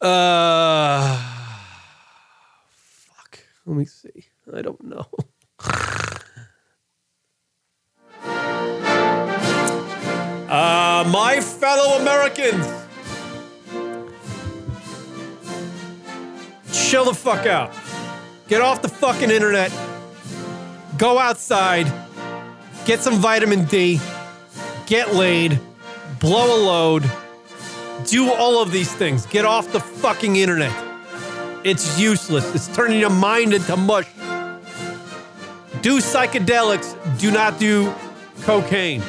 [0.00, 1.16] Uh,
[2.70, 3.38] fuck.
[3.66, 4.28] Let me see.
[4.54, 5.06] I don't know.
[10.52, 12.66] uh, my fellow Americans,
[16.70, 17.74] chill the fuck out.
[18.48, 19.72] Get off the fucking internet.
[20.98, 21.90] Go outside.
[22.84, 23.98] Get some vitamin D.
[24.84, 25.58] Get laid.
[26.20, 27.10] Blow a load.
[28.04, 29.24] Do all of these things.
[29.24, 30.72] Get off the fucking internet.
[31.64, 32.54] It's useless.
[32.54, 34.08] It's turning your mind into mush.
[35.80, 36.94] Do psychedelics.
[37.18, 37.94] Do not do
[38.42, 39.02] cocaine.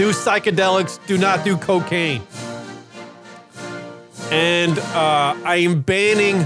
[0.00, 0.98] Do psychedelics.
[1.06, 2.22] Do not do cocaine.
[4.30, 6.42] And uh, I am banning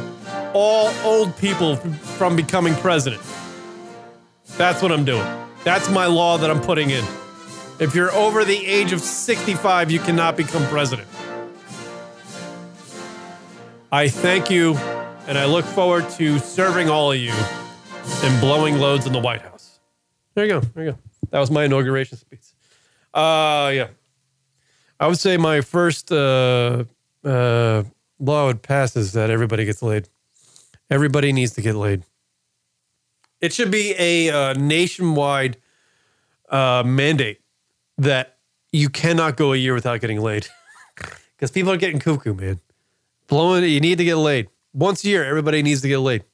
[0.53, 3.23] all old people from becoming president.
[4.57, 5.25] That's what I'm doing.
[5.63, 7.05] That's my law that I'm putting in.
[7.79, 11.07] If you're over the age of 65, you cannot become president.
[13.93, 14.75] I thank you,
[15.29, 19.43] and I look forward to serving all of you and blowing loads in the White
[19.43, 19.79] House.
[20.35, 20.61] There you go.
[20.75, 20.99] There you go.
[21.31, 22.54] That was my inauguration speech.
[23.15, 23.89] Uh, yeah.
[25.01, 26.85] I would say my first uh,
[27.25, 27.85] uh,
[28.19, 30.09] law would pass is that everybody gets laid.
[30.91, 32.05] Everybody needs to get laid.
[33.41, 35.57] It should be a uh, nationwide
[36.49, 37.41] uh, mandate
[37.99, 38.39] that
[38.73, 40.49] you cannot go a year without getting laid
[41.37, 42.61] because people are getting cuckoo, man.
[43.29, 45.25] Blowing, you need to get laid once a year.
[45.25, 46.25] Everybody needs to get laid.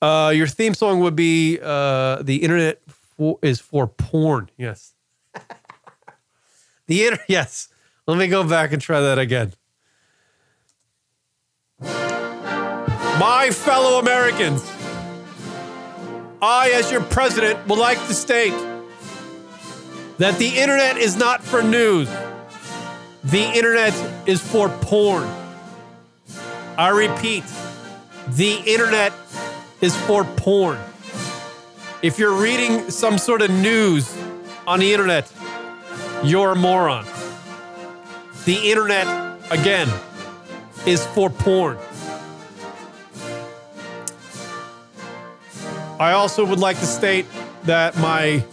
[0.00, 4.94] Uh, your theme song would be uh, "The Internet for, is for Porn." Yes,
[6.86, 7.68] the inter- Yes,
[8.06, 9.52] let me go back and try that again.
[13.18, 14.62] My fellow Americans,
[16.42, 18.54] I, as your president, would like to state
[20.18, 22.08] that the internet is not for news.
[23.24, 23.94] The internet
[24.26, 25.28] is for porn.
[26.76, 27.44] I repeat,
[28.28, 29.12] the internet
[29.80, 30.78] is for porn.
[32.02, 34.14] If you're reading some sort of news
[34.66, 35.32] on the internet,
[36.26, 37.06] you're a moron.
[38.44, 39.06] The internet,
[39.50, 39.88] again,
[40.86, 41.78] is for porn.
[45.98, 47.26] I also would like to state
[47.64, 48.44] that my.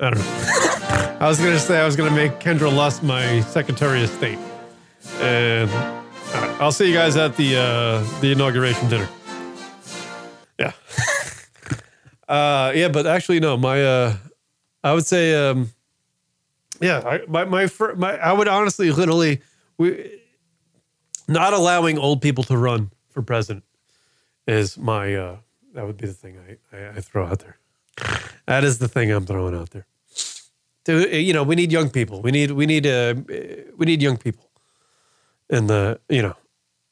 [0.00, 1.16] I don't know.
[1.20, 4.10] I was going to say I was going to make Kendra Lust my Secretary of
[4.10, 4.38] State.
[5.20, 9.08] And right, I'll see you guys at the uh, the inauguration dinner.
[10.58, 10.72] Yeah.
[12.26, 13.54] Uh, yeah, but actually, no.
[13.54, 14.16] My, uh,
[14.82, 15.70] I would say, um,
[16.80, 18.16] yeah, I, my my my.
[18.18, 19.40] I would honestly, literally,
[19.78, 20.20] we
[21.28, 23.64] not allowing old people to run for president
[24.46, 25.14] is my.
[25.14, 25.36] Uh,
[25.74, 27.58] that would be the thing I, I, I throw out there.
[28.46, 29.86] That is the thing I'm throwing out there.
[30.84, 32.20] To, you know, we need young people.
[32.20, 33.14] We need we need uh,
[33.76, 34.50] we need young people
[35.48, 36.36] in the you know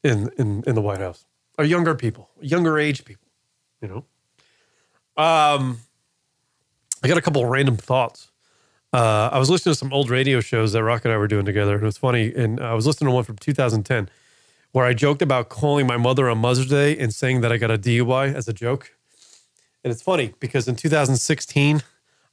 [0.03, 1.27] in in in the White House
[1.59, 3.29] or younger people, younger age people.
[3.81, 4.05] You know.
[5.23, 5.81] Um,
[7.03, 8.32] I got a couple random thoughts.
[8.93, 11.47] Uh, I was listening to some old radio shows that Rock and I were doing
[11.47, 12.33] together, and it was funny.
[12.35, 14.09] And I was listening to one from 2010
[14.73, 17.71] where I joked about calling my mother on Mother's Day and saying that I got
[17.71, 18.93] a DUI as a joke.
[19.85, 21.83] And it's funny because in 2016,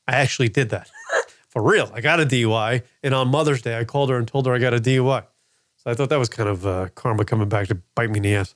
[0.08, 0.90] I actually did that
[1.50, 1.92] for real.
[1.94, 4.60] I got a DUI, and on Mother's Day, I called her and told her I
[4.60, 5.26] got a DUI.
[5.78, 8.24] So I thought that was kind of uh, karma coming back to bite me in
[8.24, 8.54] the ass.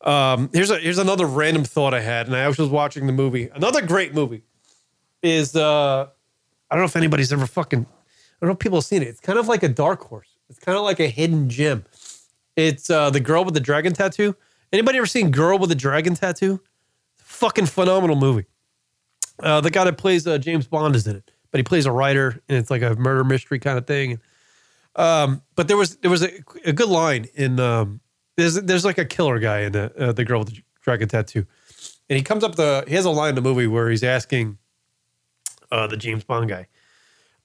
[0.00, 3.50] Um, here's a here's another random thought I had, and I was watching the movie.
[3.54, 4.42] Another great movie
[5.22, 6.08] is uh,
[6.70, 9.08] I don't know if anybody's ever fucking I don't know if people have seen it.
[9.08, 10.36] It's kind of like a dark horse.
[10.48, 11.84] It's kind of like a hidden gem.
[12.56, 14.34] It's uh, the girl with the dragon tattoo.
[14.72, 16.60] Anybody ever seen Girl with a Dragon Tattoo?
[17.16, 18.46] Fucking phenomenal movie.
[19.40, 21.92] Uh, the guy that plays uh, James Bond is in it, but he plays a
[21.92, 24.20] writer, and it's like a murder mystery kind of thing.
[24.96, 26.30] Um, but there was there was a,
[26.64, 28.00] a good line in um,
[28.36, 31.46] there's there's like a killer guy in the uh, the girl with the dragon tattoo,
[32.08, 34.58] and he comes up the he has a line in the movie where he's asking
[35.70, 36.66] uh, the James Bond guy,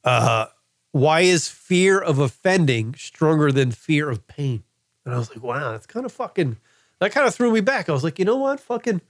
[0.03, 0.47] uh,
[0.91, 4.63] why is fear of offending stronger than fear of pain?
[5.03, 6.57] And I was like, wow, that's kind of fucking
[6.99, 7.89] that kind of threw me back.
[7.89, 9.01] I was like, you know what, fucking,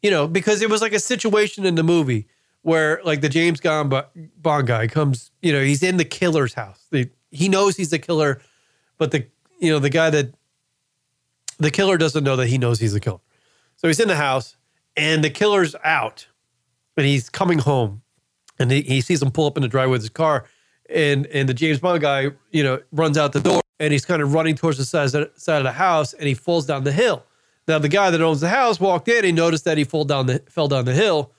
[0.00, 2.28] you know, because it was like a situation in the movie
[2.62, 6.86] where like the James Bond guy comes, you know, he's in the killer's house.
[6.90, 8.40] The, he knows he's the killer,
[8.98, 9.26] but the
[9.58, 10.34] you know the guy that
[11.58, 13.20] the killer doesn't know that he knows he's the killer.
[13.76, 14.56] So he's in the house
[14.96, 16.26] and the killer's out
[16.96, 18.02] and he's coming home
[18.58, 20.44] and he, he sees him pull up in the driveway with his car
[20.90, 24.22] and and the James Bond guy, you know, runs out the door and he's kind
[24.22, 27.24] of running towards the side, side of the house and he falls down the hill.
[27.68, 30.26] Now the guy that owns the house walked in, he noticed that he fell down
[30.26, 31.32] the fell down the hill.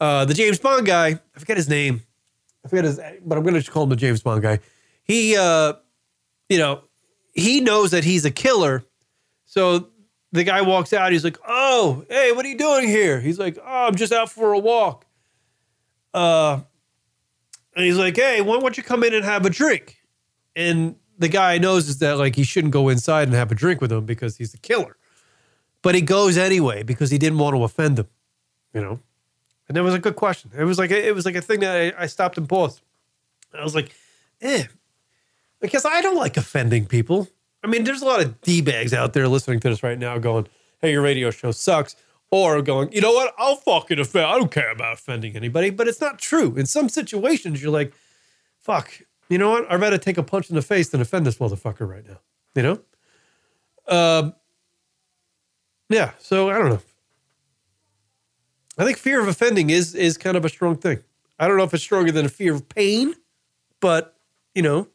[0.00, 2.02] Uh, the James Bond guy, I forget his name.
[2.64, 4.60] I forget his but I'm gonna just call him the James Bond guy.
[5.02, 5.74] He uh,
[6.48, 6.82] you know,
[7.34, 8.84] he knows that he's a killer
[9.48, 9.88] so
[10.32, 11.12] the guy walks out.
[11.12, 14.30] He's like, "Oh, hey, what are you doing here?" He's like, "Oh, I'm just out
[14.30, 15.06] for a walk."
[16.12, 16.60] Uh,
[17.74, 19.96] and he's like, "Hey, why don't you come in and have a drink?"
[20.56, 23.80] And the guy knows is that like he shouldn't go inside and have a drink
[23.80, 24.96] with him because he's the killer,
[25.82, 28.08] but he goes anyway because he didn't want to offend him,
[28.74, 29.00] you know.
[29.66, 30.50] And that was a good question.
[30.56, 32.80] It was like it was like a thing that I, I stopped and paused.
[33.54, 33.94] I was like,
[34.40, 34.64] "Eh,"
[35.60, 37.28] because I don't like offending people.
[37.62, 40.18] I mean, there's a lot of D bags out there listening to this right now
[40.18, 40.46] going,
[40.80, 41.96] hey, your radio show sucks.
[42.30, 43.34] Or going, you know what?
[43.38, 44.26] I'll fucking offend.
[44.26, 46.56] I don't care about offending anybody, but it's not true.
[46.56, 47.94] In some situations, you're like,
[48.58, 49.00] fuck,
[49.30, 49.72] you know what?
[49.72, 52.18] I'd rather take a punch in the face than offend this motherfucker right now.
[52.54, 52.80] You know?
[53.88, 54.34] Um,
[55.88, 56.80] yeah, so I don't know.
[58.76, 61.02] I think fear of offending is is kind of a strong thing.
[61.38, 63.14] I don't know if it's stronger than a fear of pain,
[63.80, 64.16] but
[64.54, 64.88] you know,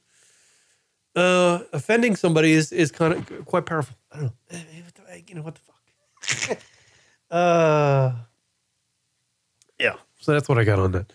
[1.16, 3.96] uh, offending somebody is is kind of quite powerful.
[4.12, 4.34] I don't know.
[4.52, 4.58] Eh,
[5.10, 6.58] eh, you know what the fuck?
[7.32, 8.12] uh,
[9.80, 9.96] yeah.
[10.20, 11.14] So that's what I got on that.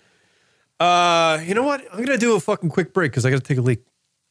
[0.78, 1.84] Uh, you know what?
[1.92, 3.80] I'm gonna do a fucking quick break because I gotta take a leak.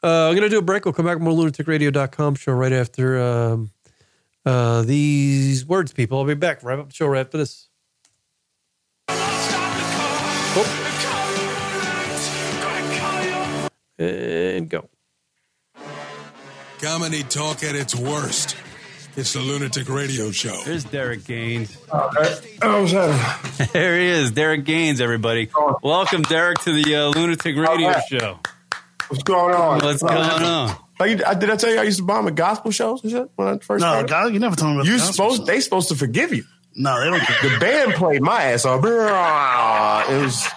[0.04, 0.86] Uh, I'm gonna do a break.
[0.86, 3.72] We'll come back with more lunaticradio.com show right after um,
[4.46, 6.20] uh, these words, people.
[6.20, 6.64] I'll be back.
[6.64, 7.68] Wrap up the show right after this.
[10.60, 10.84] Oh.
[14.00, 14.90] And go.
[16.82, 18.56] Comedy talk at its worst.
[19.16, 20.56] It's the Lunatic Radio Show.
[20.64, 21.76] There's Derek Gaines.
[21.92, 23.70] Oh, was that?
[23.74, 25.50] There he is, Derek Gaines, everybody.
[25.82, 28.04] Welcome, Derek, to the uh, Lunatic Radio right.
[28.08, 28.40] Show.
[29.08, 29.80] What's going on?
[29.80, 30.76] What's going on?
[31.00, 33.48] Like, did I tell you I used to bomb at gospel shows and shit when
[33.48, 34.10] I first No, started?
[34.10, 35.46] God, you never told me about you the gospel supposed song.
[35.48, 36.44] they supposed to forgive you.
[36.76, 37.50] No, they don't care.
[37.52, 38.84] The band played my ass off.
[40.12, 40.48] It was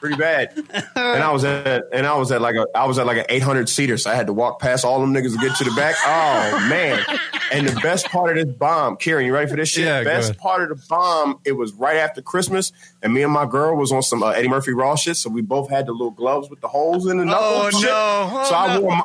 [0.00, 0.52] pretty bad.
[0.96, 3.26] And I was at and I was at like a I was at like an
[3.28, 5.70] 800 seater, so I had to walk past all them niggas to get to the
[5.70, 5.94] back.
[6.04, 7.04] Oh man!
[7.52, 9.84] And the best part of this bomb, Kieran, you ready for this shit?
[9.84, 12.72] Yeah, best part of the bomb, it was right after Christmas,
[13.02, 15.42] and me and my girl was on some uh, Eddie Murphy Raw shit, so we
[15.42, 17.46] both had the little gloves with the holes in the knuckles.
[17.46, 17.82] Oh, shit.
[17.82, 18.30] no.
[18.32, 18.80] Oh, so I no.
[18.80, 19.04] wore my,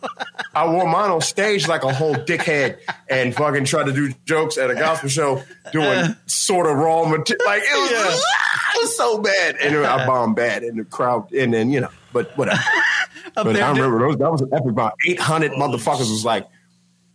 [0.54, 2.80] I wore mine on stage like a whole dickhead
[3.10, 7.46] and fucking tried to do jokes at a gospel show doing sort of raw material.
[7.46, 8.06] Like it was, it
[8.80, 9.56] was so bad.
[9.58, 11.32] And I bombed bad in the crowd.
[11.34, 12.62] And then, you know, but whatever.
[13.36, 14.92] but I remember those, that was an epic bomb.
[15.08, 16.48] 800 motherfuckers was like,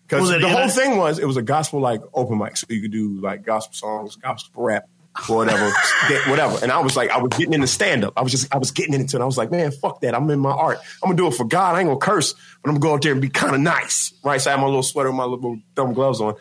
[0.09, 2.57] because the whole thing was, it was a gospel like open mic.
[2.57, 4.89] So you could do like gospel songs, gospel rap,
[5.27, 5.65] whatever,
[6.09, 6.59] that- whatever.
[6.63, 8.13] And I was like, I was getting into stand up.
[8.17, 9.21] I was just, I was getting into it.
[9.23, 10.15] I was like, man, fuck that.
[10.15, 10.79] I'm in my art.
[11.03, 11.75] I'm gonna do it for God.
[11.75, 14.15] I ain't gonna curse, but I'm gonna go out there and be kind of nice,
[14.23, 14.41] right?
[14.41, 16.35] So I had my little sweater, with my little thumb gloves on.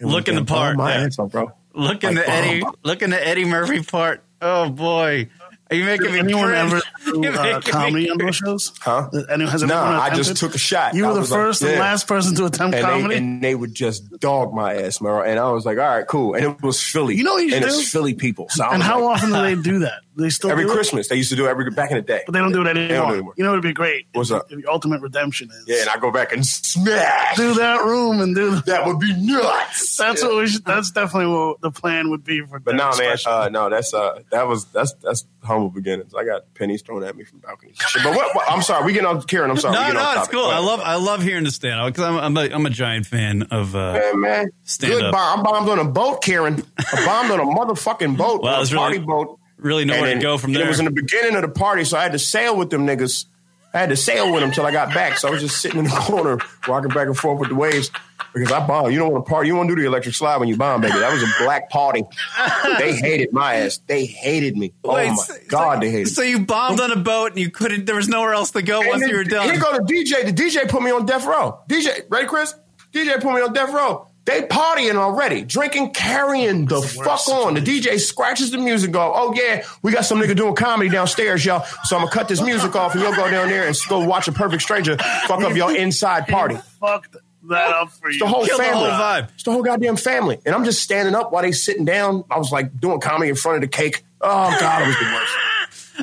[0.00, 1.04] And Looking we the part, My yeah.
[1.06, 1.52] ass off, bro.
[1.74, 2.74] Looking Like, the Eddie, bomb.
[2.82, 4.22] looking the Eddie Murphy part.
[4.42, 5.28] Oh boy,
[5.70, 6.72] are you making Did me anyone cringe?
[6.72, 6.82] ever
[7.22, 8.72] do uh, comedy on those shows?
[8.80, 9.08] Huh?
[9.12, 10.94] Did anyone, has Nah, anyone I just took a shot.
[10.94, 11.80] You I were the was like, first and yeah.
[11.80, 13.08] last person to attempt and comedy.
[13.08, 15.26] they, and they would just dog my ass, man.
[15.26, 16.34] And I was like, all right, cool.
[16.34, 17.16] And it was Philly.
[17.16, 17.68] You know what you and do?
[17.68, 18.48] it's Philly people.
[18.50, 20.02] So and how like, often do they do that?
[20.16, 20.74] They still every do it?
[20.74, 22.22] Christmas they used to do it every back in the day.
[22.26, 22.88] but they don't do it anymore.
[22.88, 23.34] don't do it anymore.
[23.36, 24.06] You know, it'd be great.
[24.12, 24.46] What's if, up?
[24.50, 27.36] If the ultimate redemption is Yeah, and I go back and smash.
[27.36, 28.60] do that room and do.
[28.66, 29.96] That would be nuts.
[29.96, 30.64] That's what we should.
[30.64, 32.58] That's definitely what the plan would be for.
[32.58, 33.32] But that no, man, special.
[33.32, 36.14] uh, no, that's uh, that was that's that's humble beginnings.
[36.14, 37.76] I got pennies thrown at me from balconies.
[38.02, 38.50] But what, what?
[38.50, 39.50] I'm sorry, we getting on Karen.
[39.50, 39.74] I'm sorry.
[39.74, 40.44] No, no, off it's cool.
[40.46, 43.06] I love, I love hearing the stand up because I'm, I'm a, I'm a giant
[43.06, 43.76] fan of.
[43.76, 44.46] Uh, Man, man.
[44.64, 45.12] Stand up.
[45.12, 45.40] bomb.
[45.40, 46.62] I bombed on a boat, Karen.
[46.78, 49.38] I bombed on a motherfucking boat, Wow, a that's really- party boat.
[49.66, 50.64] Really nowhere to go from there.
[50.64, 52.86] It was in the beginning of the party, so I had to sail with them
[52.86, 53.26] niggas.
[53.74, 55.18] I had to sail with them till I got back.
[55.18, 57.90] So I was just sitting in the corner, rocking back and forth with the waves
[58.32, 58.92] because I bombed.
[58.94, 59.48] You don't want to party.
[59.48, 60.98] You want to do the electric slide when you bomb, baby.
[60.98, 62.04] That was a black party.
[62.78, 63.78] they hated my ass.
[63.86, 64.72] They hated me.
[64.82, 66.04] Oh Wait, my so- god, so, they hated.
[66.06, 66.10] Me.
[66.10, 67.84] So you bombed on a boat and you couldn't.
[67.84, 69.50] There was nowhere else to go And once then you were done.
[69.50, 70.24] Here go the DJ.
[70.24, 71.60] The DJ put me on death row.
[71.68, 72.54] DJ, ready, Chris?
[72.94, 74.08] DJ put me on death row.
[74.26, 77.54] They partying already, drinking, carrying the fuck on.
[77.54, 79.12] The DJ scratches the music off.
[79.14, 81.64] Oh yeah, we got some nigga doing comedy downstairs, y'all.
[81.84, 84.26] So I'm gonna cut this music off, and you'll go down there and go watch
[84.26, 86.56] a Perfect Stranger fuck up your inside party.
[86.80, 88.14] fucked that up for you.
[88.16, 88.90] It's the whole Kill the family.
[88.90, 89.28] whole vibe.
[89.34, 90.40] It's the whole goddamn family.
[90.44, 92.24] And I'm just standing up while they sitting down.
[92.28, 94.02] I was like doing comedy in front of the cake.
[94.20, 95.32] Oh god, it was the worst.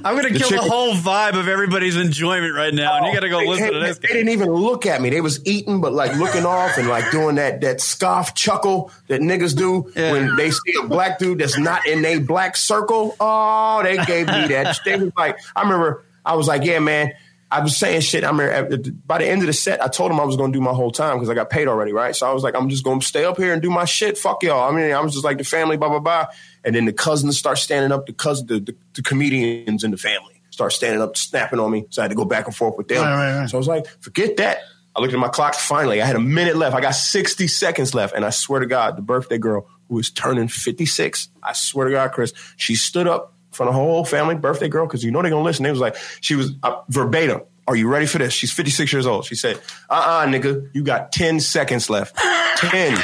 [0.04, 3.20] I'm going to kill the whole vibe of everybody's enjoyment right now, and you got
[3.22, 4.14] to go They- listen they, to this They guy.
[4.16, 5.10] didn't even look at me.
[5.10, 9.22] They was eating, but like looking off and like doing that that scoff chuckle that
[9.22, 10.12] niggas do Yeah.
[10.14, 13.16] when they see a black dude that's not in a black circle.
[13.20, 14.80] Oh, they gave me that.
[14.86, 17.14] They was like, I remember, I was like, yeah, man.
[17.60, 18.24] I was saying shit.
[18.24, 20.58] I at- by the end of the set, I told him I was going to
[20.58, 22.16] do my whole time because I got paid already, right?
[22.16, 24.18] So I was like, I'm just going to stay up here and do my shit.
[24.18, 24.70] Fuck y'all.
[24.72, 26.26] I mean, I was just like the family, blah blah blah.
[26.64, 28.06] And then the cousins start standing up.
[28.08, 31.86] The cousin, the, the, the comedians in the family start standing up, snapping on me.
[31.90, 33.04] So I had to go back and forth with them.
[33.04, 33.50] Right, right, right.
[33.50, 34.60] So I was like, forget that.
[34.96, 35.56] I looked at my clock.
[35.56, 36.76] Finally, I had a minute left.
[36.76, 38.16] I got 60 seconds left.
[38.16, 41.92] And I swear to God, the birthday girl who is turning 56, I swear to
[41.92, 45.22] God, Chris, she stood up front of her whole family, birthday girl, because you know
[45.22, 45.64] they're going to listen.
[45.64, 47.42] They was like, she was uh, verbatim.
[47.68, 48.34] Are you ready for this?
[48.34, 49.24] She's 56 years old.
[49.26, 49.58] She said,
[49.90, 52.18] uh uh nigga, you got 10 seconds left.
[52.58, 52.98] 10,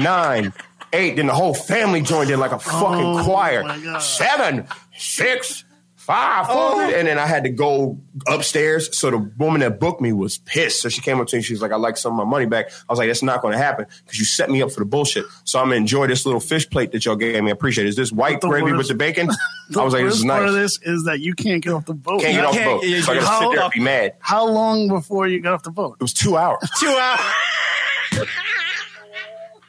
[0.00, 0.52] 9,
[0.92, 1.16] 8.
[1.16, 3.64] Then the whole family joined in like a fucking Oh, choir.
[4.00, 5.64] Seven, six,
[6.06, 6.46] five.
[6.48, 6.80] Oh.
[6.94, 8.96] And then I had to go upstairs.
[8.96, 10.80] So the woman that booked me was pissed.
[10.82, 11.42] So she came up to me.
[11.42, 12.70] She was like, I'd like some of my money back.
[12.70, 14.86] I was like, that's not going to happen because you set me up for the
[14.86, 15.24] bullshit.
[15.44, 17.50] So I'm to enjoy this little fish plate that y'all gave me.
[17.50, 17.90] I appreciate it.
[17.90, 19.28] Is this white The gravy with the bacon?
[19.68, 21.72] The I was like, this is is part of this is that you can't get
[21.72, 22.20] off the boat.
[22.20, 22.84] Can't get off the can't- boat.
[22.88, 24.14] you- So I got to how- sit there and be mad.
[24.20, 25.96] How long before you got off the boat?
[25.98, 28.28] It was two hours Two hours.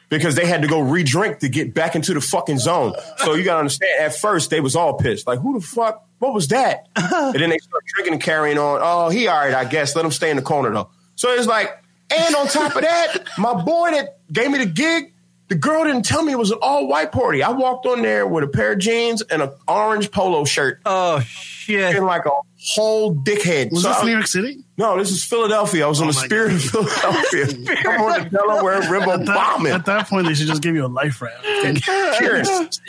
[0.08, 2.94] because they had to go re-drink to get back into the fucking zone.
[3.18, 5.26] So you got to understand, at first they was all pissed.
[5.26, 6.07] Like, who the fuck?
[6.18, 6.88] What was that?
[6.96, 8.80] and then they start drinking and carrying on.
[8.82, 9.94] Oh, he all right, I guess.
[9.94, 10.90] Let him stay in the corner though.
[11.16, 15.12] So it's like, and on top of that, my boy that gave me the gig,
[15.48, 17.42] the girl didn't tell me it was an all-white party.
[17.42, 21.20] I walked on there with a pair of jeans and an orange polo shirt Oh
[21.20, 21.96] shit!
[21.96, 22.30] and like a
[22.74, 23.70] whole dickhead.
[23.70, 24.58] Was So this I- New York City?
[24.76, 25.84] no, this is Philadelphia.
[25.84, 27.46] I was on Oh the my spirit of Philadelphia.
[27.88, 29.72] I'm on the Delaware River At that, bombing.
[29.72, 31.42] at that point, they should just give you a life raft.
[31.44, 32.44] Kieran,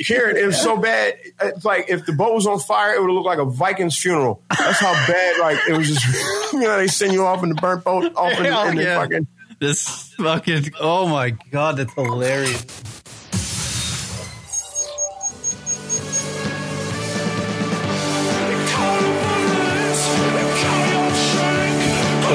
[0.05, 1.15] Kieran, it was so bad.
[1.41, 4.43] It's like if the boat was on fire, it would look like a Viking's funeral.
[4.49, 5.39] That's how bad.
[5.39, 8.37] Like it was just, you know, they send you off in the burnt boat, off
[8.37, 8.99] in, Hell in the yeah.
[8.99, 9.27] fucking.
[9.59, 10.71] This fucking.
[10.79, 12.65] Oh my god, that's hilarious.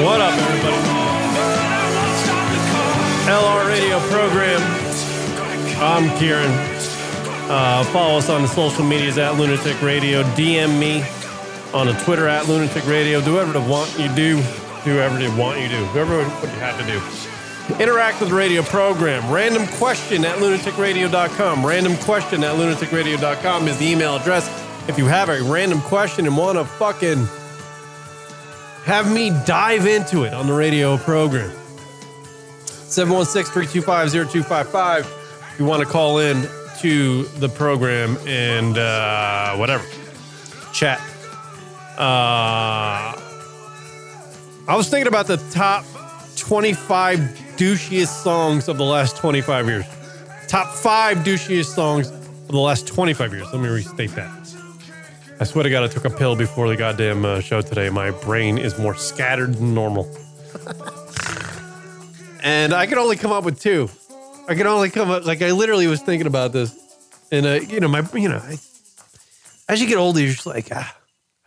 [0.03, 0.75] What up, everybody?
[3.31, 4.61] LR Radio program.
[5.81, 6.51] I'm Kieran.
[7.49, 10.23] Uh, follow us on the social medias at Lunatic Radio.
[10.33, 11.01] DM me
[11.73, 13.21] on the Twitter at Lunatic Radio.
[13.21, 14.41] Do whatever they want you do.
[14.83, 15.85] Do whatever they want you do.
[15.85, 17.81] Whoever what you have to do.
[17.81, 19.31] Interact with the radio program.
[19.31, 21.65] Random question at lunaticradio.com.
[21.65, 24.49] Random question at lunaticradio.com is the email address.
[24.89, 27.27] If you have a random question and want to fucking
[28.85, 31.49] have me dive into it on the radio program.
[32.65, 34.99] 716-325-0255.
[34.99, 36.47] If you want to call in
[36.79, 39.83] to the program and uh, whatever,
[40.71, 40.99] chat.
[41.97, 43.17] Uh,
[44.67, 45.83] I was thinking about the top
[46.35, 47.17] 25
[47.57, 49.85] douchiest songs of the last 25 years.
[50.47, 53.47] Top five douchiest songs of the last 25 years.
[53.51, 54.44] Let me restate that.
[55.37, 57.89] I swear to God, I took a pill before the goddamn uh, show today.
[57.89, 60.09] My brain is more scattered than normal.
[62.41, 63.89] and I can only come up with two.
[64.47, 66.73] I can only come up, like, I literally was thinking about this.
[67.33, 68.57] And, uh, you know, my, you know, I,
[69.67, 70.95] as you get older, you're just like, ah,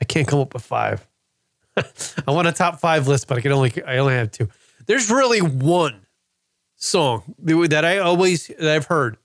[0.03, 1.07] I can't come up with five.
[1.76, 4.51] I want a top five list, but I can only, I only have two.
[4.84, 6.03] There's really one
[6.76, 9.16] song that I always, that I've heard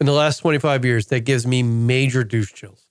[0.00, 2.85] in the last 25 years that gives me major douche chills.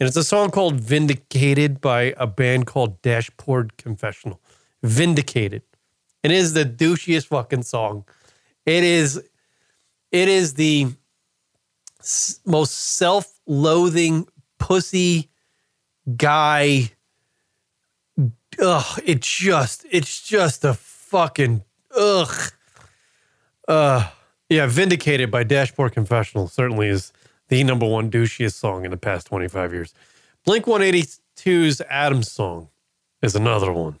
[0.00, 4.40] And it's a song called Vindicated by a band called Dashboard Confessional.
[4.82, 5.62] Vindicated.
[6.22, 8.04] It is the douchiest fucking song.
[8.66, 9.22] It is
[10.10, 10.88] it is the
[12.46, 14.26] most self-loathing
[14.58, 15.30] pussy
[16.16, 16.90] guy
[18.60, 21.62] ugh it just it's just a fucking
[21.96, 22.52] ugh
[23.68, 24.08] uh
[24.48, 27.12] yeah vindicated by dashboard confessional certainly is
[27.48, 29.94] the number one douchiest song in the past 25 years.
[30.44, 32.68] Blink 182's adams song
[33.22, 33.98] is another one.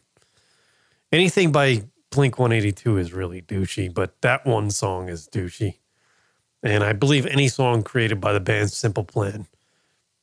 [1.12, 5.76] Anything by blink 182 is really douchey but that one song is douchey.
[6.62, 9.46] And i believe any song created by the band simple plan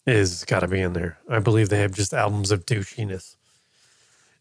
[0.05, 1.17] is got to be in there.
[1.29, 3.35] I believe they have just albums of douchiness.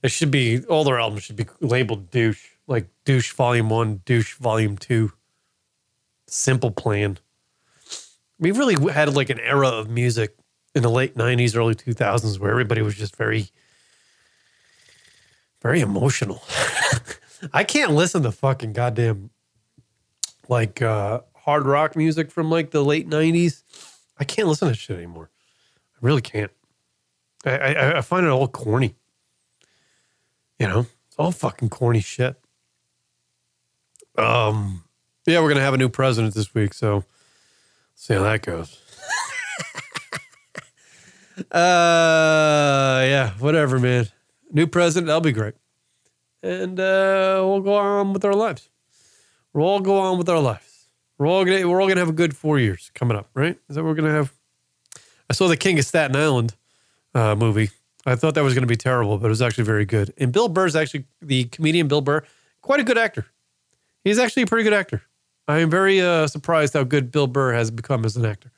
[0.03, 4.35] It should be all their albums should be labeled douche, like douche volume one, douche
[4.37, 5.12] volume two.
[6.26, 7.18] Simple plan.
[8.41, 10.34] We really had like an era of music
[10.74, 13.51] in the late '90s, early 2000s where everybody was just very,
[15.62, 16.43] very emotional.
[17.53, 19.30] I can't listen to fucking goddamn
[20.49, 23.62] like uh, hard rock music from like the late '90s.
[24.18, 25.30] I can't listen to shit anymore.
[25.95, 26.51] I really can't.
[27.45, 28.95] I, I, I find it all corny.
[30.59, 32.36] You know, it's all fucking corny shit.
[34.16, 34.84] Um,
[35.26, 37.05] yeah, we're gonna have a new president this week, so
[38.01, 38.80] see how that goes.
[41.53, 44.09] uh, yeah, whatever, man.
[44.51, 45.55] New president, that'll be great,
[46.42, 48.68] and uh, we'll go on with our lives.
[49.53, 50.88] We'll all go on with our lives.
[51.18, 53.59] We're all gonna we're all gonna have a good four years coming up, right?
[53.68, 54.32] Is that what we're gonna have?
[55.28, 56.57] I saw the King of Staten Island
[57.14, 57.70] uh, movie.
[58.07, 60.14] I thought that was to be terrible, but it was actually very good.
[60.16, 62.24] And Bill Burr's actually the comedian Bill Burr,
[62.62, 63.26] quite a good actor.
[64.03, 65.03] He's actually a pretty good actor.
[65.51, 68.51] I am very uh, surprised how good Bill Burr has become as an actor.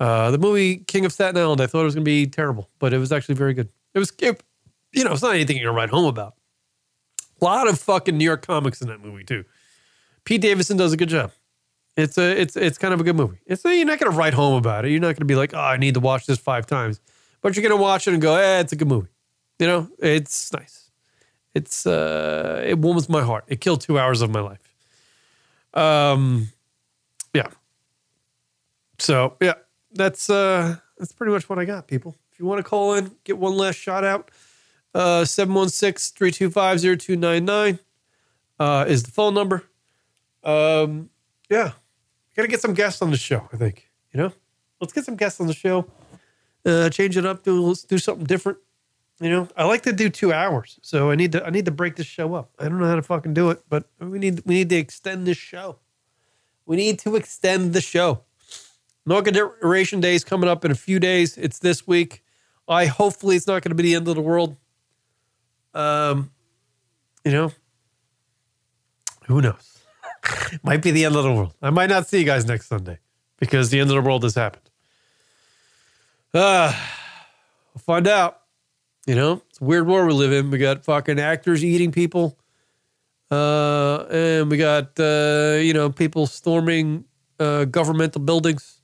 [0.00, 2.68] Uh, the movie King of Staten Island, I thought it was going to be terrible,
[2.78, 3.68] but it was actually very good.
[3.94, 4.42] It was, it,
[4.92, 6.34] you know, it's not anything you're going to write home about.
[7.40, 9.44] A lot of fucking New York comics in that movie too.
[10.24, 11.32] Pete Davidson does a good job.
[11.96, 13.38] It's a, it's, it's kind of a good movie.
[13.46, 14.90] It's you're not going to write home about it.
[14.90, 17.00] You're not going to be like, oh, I need to watch this five times
[17.44, 19.10] but you're gonna watch it and go, eh, it's a good movie.
[19.58, 20.90] You know, it's nice.
[21.54, 23.44] It's uh, it warms my heart.
[23.48, 24.73] It killed two hours of my life.
[25.74, 26.48] Um,
[27.32, 27.48] yeah.
[28.98, 29.54] So yeah,
[29.92, 32.14] that's uh, that's pretty much what I got, people.
[32.32, 34.30] If you want to call in, get one last shot out.
[34.94, 37.78] Uh, 716-325-0299
[38.60, 39.64] uh, is the phone number.
[40.44, 41.10] Um,
[41.50, 41.72] yeah,
[42.36, 43.48] gotta get some guests on the show.
[43.52, 44.32] I think you know.
[44.80, 45.86] Let's get some guests on the show
[46.66, 48.58] uh, change it up, do let's do something different.
[49.20, 51.70] You know, I like to do two hours, so I need to I need to
[51.70, 52.50] break this show up.
[52.58, 55.26] I don't know how to fucking do it, but we need we need to extend
[55.26, 55.78] this show.
[56.66, 58.22] We need to extend the show.
[59.06, 61.36] Inauguration Day is coming up in a few days.
[61.36, 62.24] It's this week.
[62.66, 64.56] I hopefully it's not going to be the end of the world.
[65.74, 66.30] Um,
[67.24, 67.52] you know,
[69.26, 69.78] who knows?
[70.62, 71.54] might be the end of the world.
[71.60, 72.98] I might not see you guys next Sunday
[73.38, 74.70] because the end of the world has happened.
[76.32, 76.72] Uh,
[77.74, 78.40] we'll find out.
[79.06, 80.50] You know, it's a weird world we live in.
[80.50, 82.38] We got fucking actors eating people.
[83.30, 87.04] Uh, and we got, uh, you know, people storming
[87.38, 88.80] uh, governmental buildings,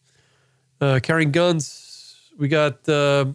[0.81, 2.17] uh, carrying guns.
[2.39, 3.27] We got, uh,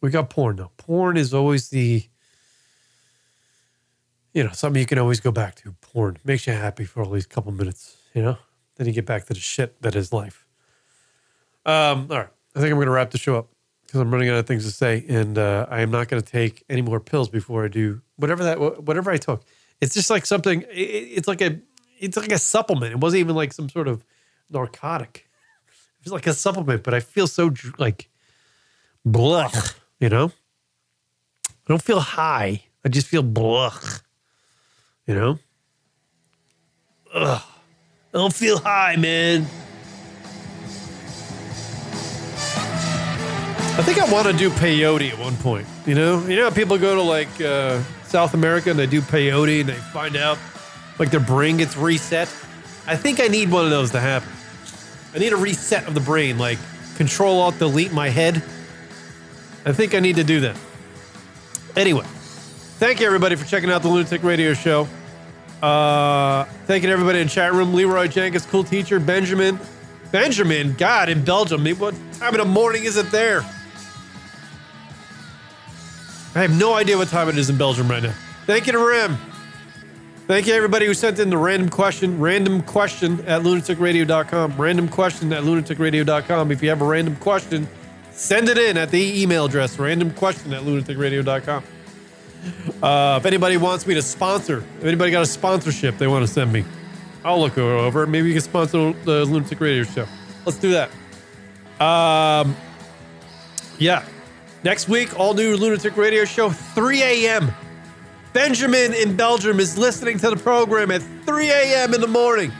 [0.00, 0.70] we got porn now.
[0.76, 2.04] Porn is always the,
[4.32, 5.72] you know, something you can always go back to.
[5.80, 8.38] Porn makes you happy for at least a couple minutes, you know?
[8.76, 10.46] Then you get back to the shit that is life.
[11.66, 12.28] Um, all right.
[12.54, 13.48] I think I'm to wrap the show up
[13.90, 16.28] because I'm running out of things to say, and uh, I am not going to
[16.28, 19.42] take any more pills before I do whatever that whatever I took.
[19.80, 20.62] It's just like something.
[20.70, 21.58] It, it's like a
[21.98, 22.92] it's like a supplement.
[22.92, 24.04] It wasn't even like some sort of
[24.48, 25.28] narcotic.
[25.98, 28.08] It was like a supplement, but I feel so like
[29.04, 29.50] blah.
[29.98, 30.30] You know,
[31.48, 32.62] I don't feel high.
[32.84, 33.74] I just feel blah.
[35.04, 35.38] You know,
[37.12, 37.42] Ugh.
[38.14, 39.46] I don't feel high, man.
[43.80, 45.66] I think I want to do peyote at one point.
[45.86, 49.00] You know, you know, how people go to like uh, South America and they do
[49.00, 50.36] peyote and they find out
[50.98, 52.28] like their brain gets reset.
[52.86, 54.28] I think I need one of those to happen.
[55.14, 56.58] I need a reset of the brain, like
[56.96, 58.42] control alt delete my head.
[59.64, 60.58] I think I need to do that.
[61.74, 64.88] Anyway, thank you everybody for checking out the Lunatic Radio Show.
[65.62, 67.72] Uh, thanking everybody in chat room.
[67.72, 69.00] Leroy Jenkins, cool teacher.
[69.00, 69.58] Benjamin.
[70.12, 71.64] Benjamin, God, in Belgium.
[71.78, 73.42] What time of the morning is it there?
[76.34, 78.14] I have no idea what time it is in Belgium right now.
[78.46, 79.18] Thank you to Rim.
[80.26, 82.20] Thank you everybody who sent in the random question.
[82.20, 84.56] Random question at lunaticradio.com.
[84.56, 86.52] Random question at lunaticradio.com.
[86.52, 87.66] If you have a random question,
[88.12, 91.64] send it in at the email address random question at lunaticradio.com.
[92.80, 96.32] Uh, if anybody wants me to sponsor, if anybody got a sponsorship they want to
[96.32, 96.64] send me,
[97.24, 98.06] I'll look over.
[98.06, 100.06] Maybe you can sponsor the Lunatic Radio Show.
[100.46, 100.90] Let's do that.
[101.84, 102.56] Um,
[103.78, 104.04] yeah.
[104.62, 107.50] Next week, all new Lunatic Radio Show, 3 a.m.
[108.34, 111.94] Benjamin in Belgium is listening to the program at 3 a.m.
[111.94, 112.52] in the morning.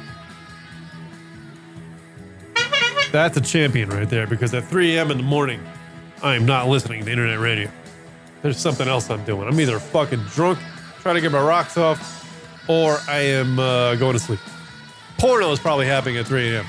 [3.12, 5.10] That's a champion right there because at 3 a.m.
[5.10, 5.60] in the morning,
[6.22, 7.70] I am not listening to internet radio.
[8.40, 9.46] There's something else I'm doing.
[9.46, 10.58] I'm either fucking drunk,
[11.00, 14.40] trying to get my rocks off, or I am uh, going to sleep.
[15.18, 16.66] Porno is probably happening at 3 a.m.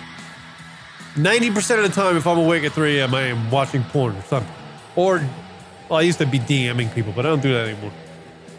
[1.15, 4.21] 90% of the time, if I'm awake at 3 a.m., I am watching porn or
[4.23, 4.55] something.
[4.95, 5.21] Or,
[5.89, 7.91] well, I used to be DMing people, but I don't do that anymore.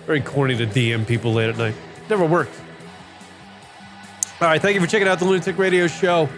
[0.07, 1.75] Very corny to DM people late at night.
[2.09, 2.55] Never worked.
[4.41, 6.29] All right, thank you for checking out the Lunatic Radio Show.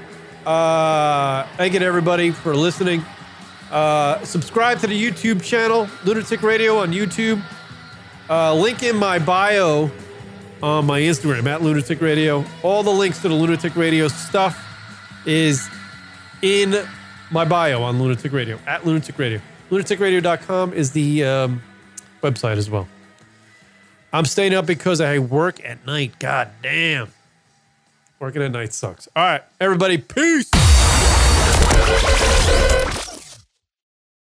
[0.45, 3.03] Uh, thank you to everybody for listening.
[3.71, 7.43] Uh, subscribe to the YouTube channel, Lunatic Radio on YouTube.
[8.29, 9.91] Uh, link in my bio
[10.63, 12.45] on my Instagram at Lunatic Radio.
[12.63, 14.63] All the links to the Lunatic Radio stuff
[15.27, 15.69] is
[16.43, 16.87] in
[17.31, 19.41] my bio on Lunatic Radio at Lunatic Radio.
[19.71, 21.63] LunaticRadio.com is the um,
[22.23, 22.89] website as well.
[24.13, 26.19] I'm staying up because I work at night.
[26.19, 27.13] God damn.
[28.21, 29.09] Working at night sucks.
[29.17, 30.51] All right, everybody, peace.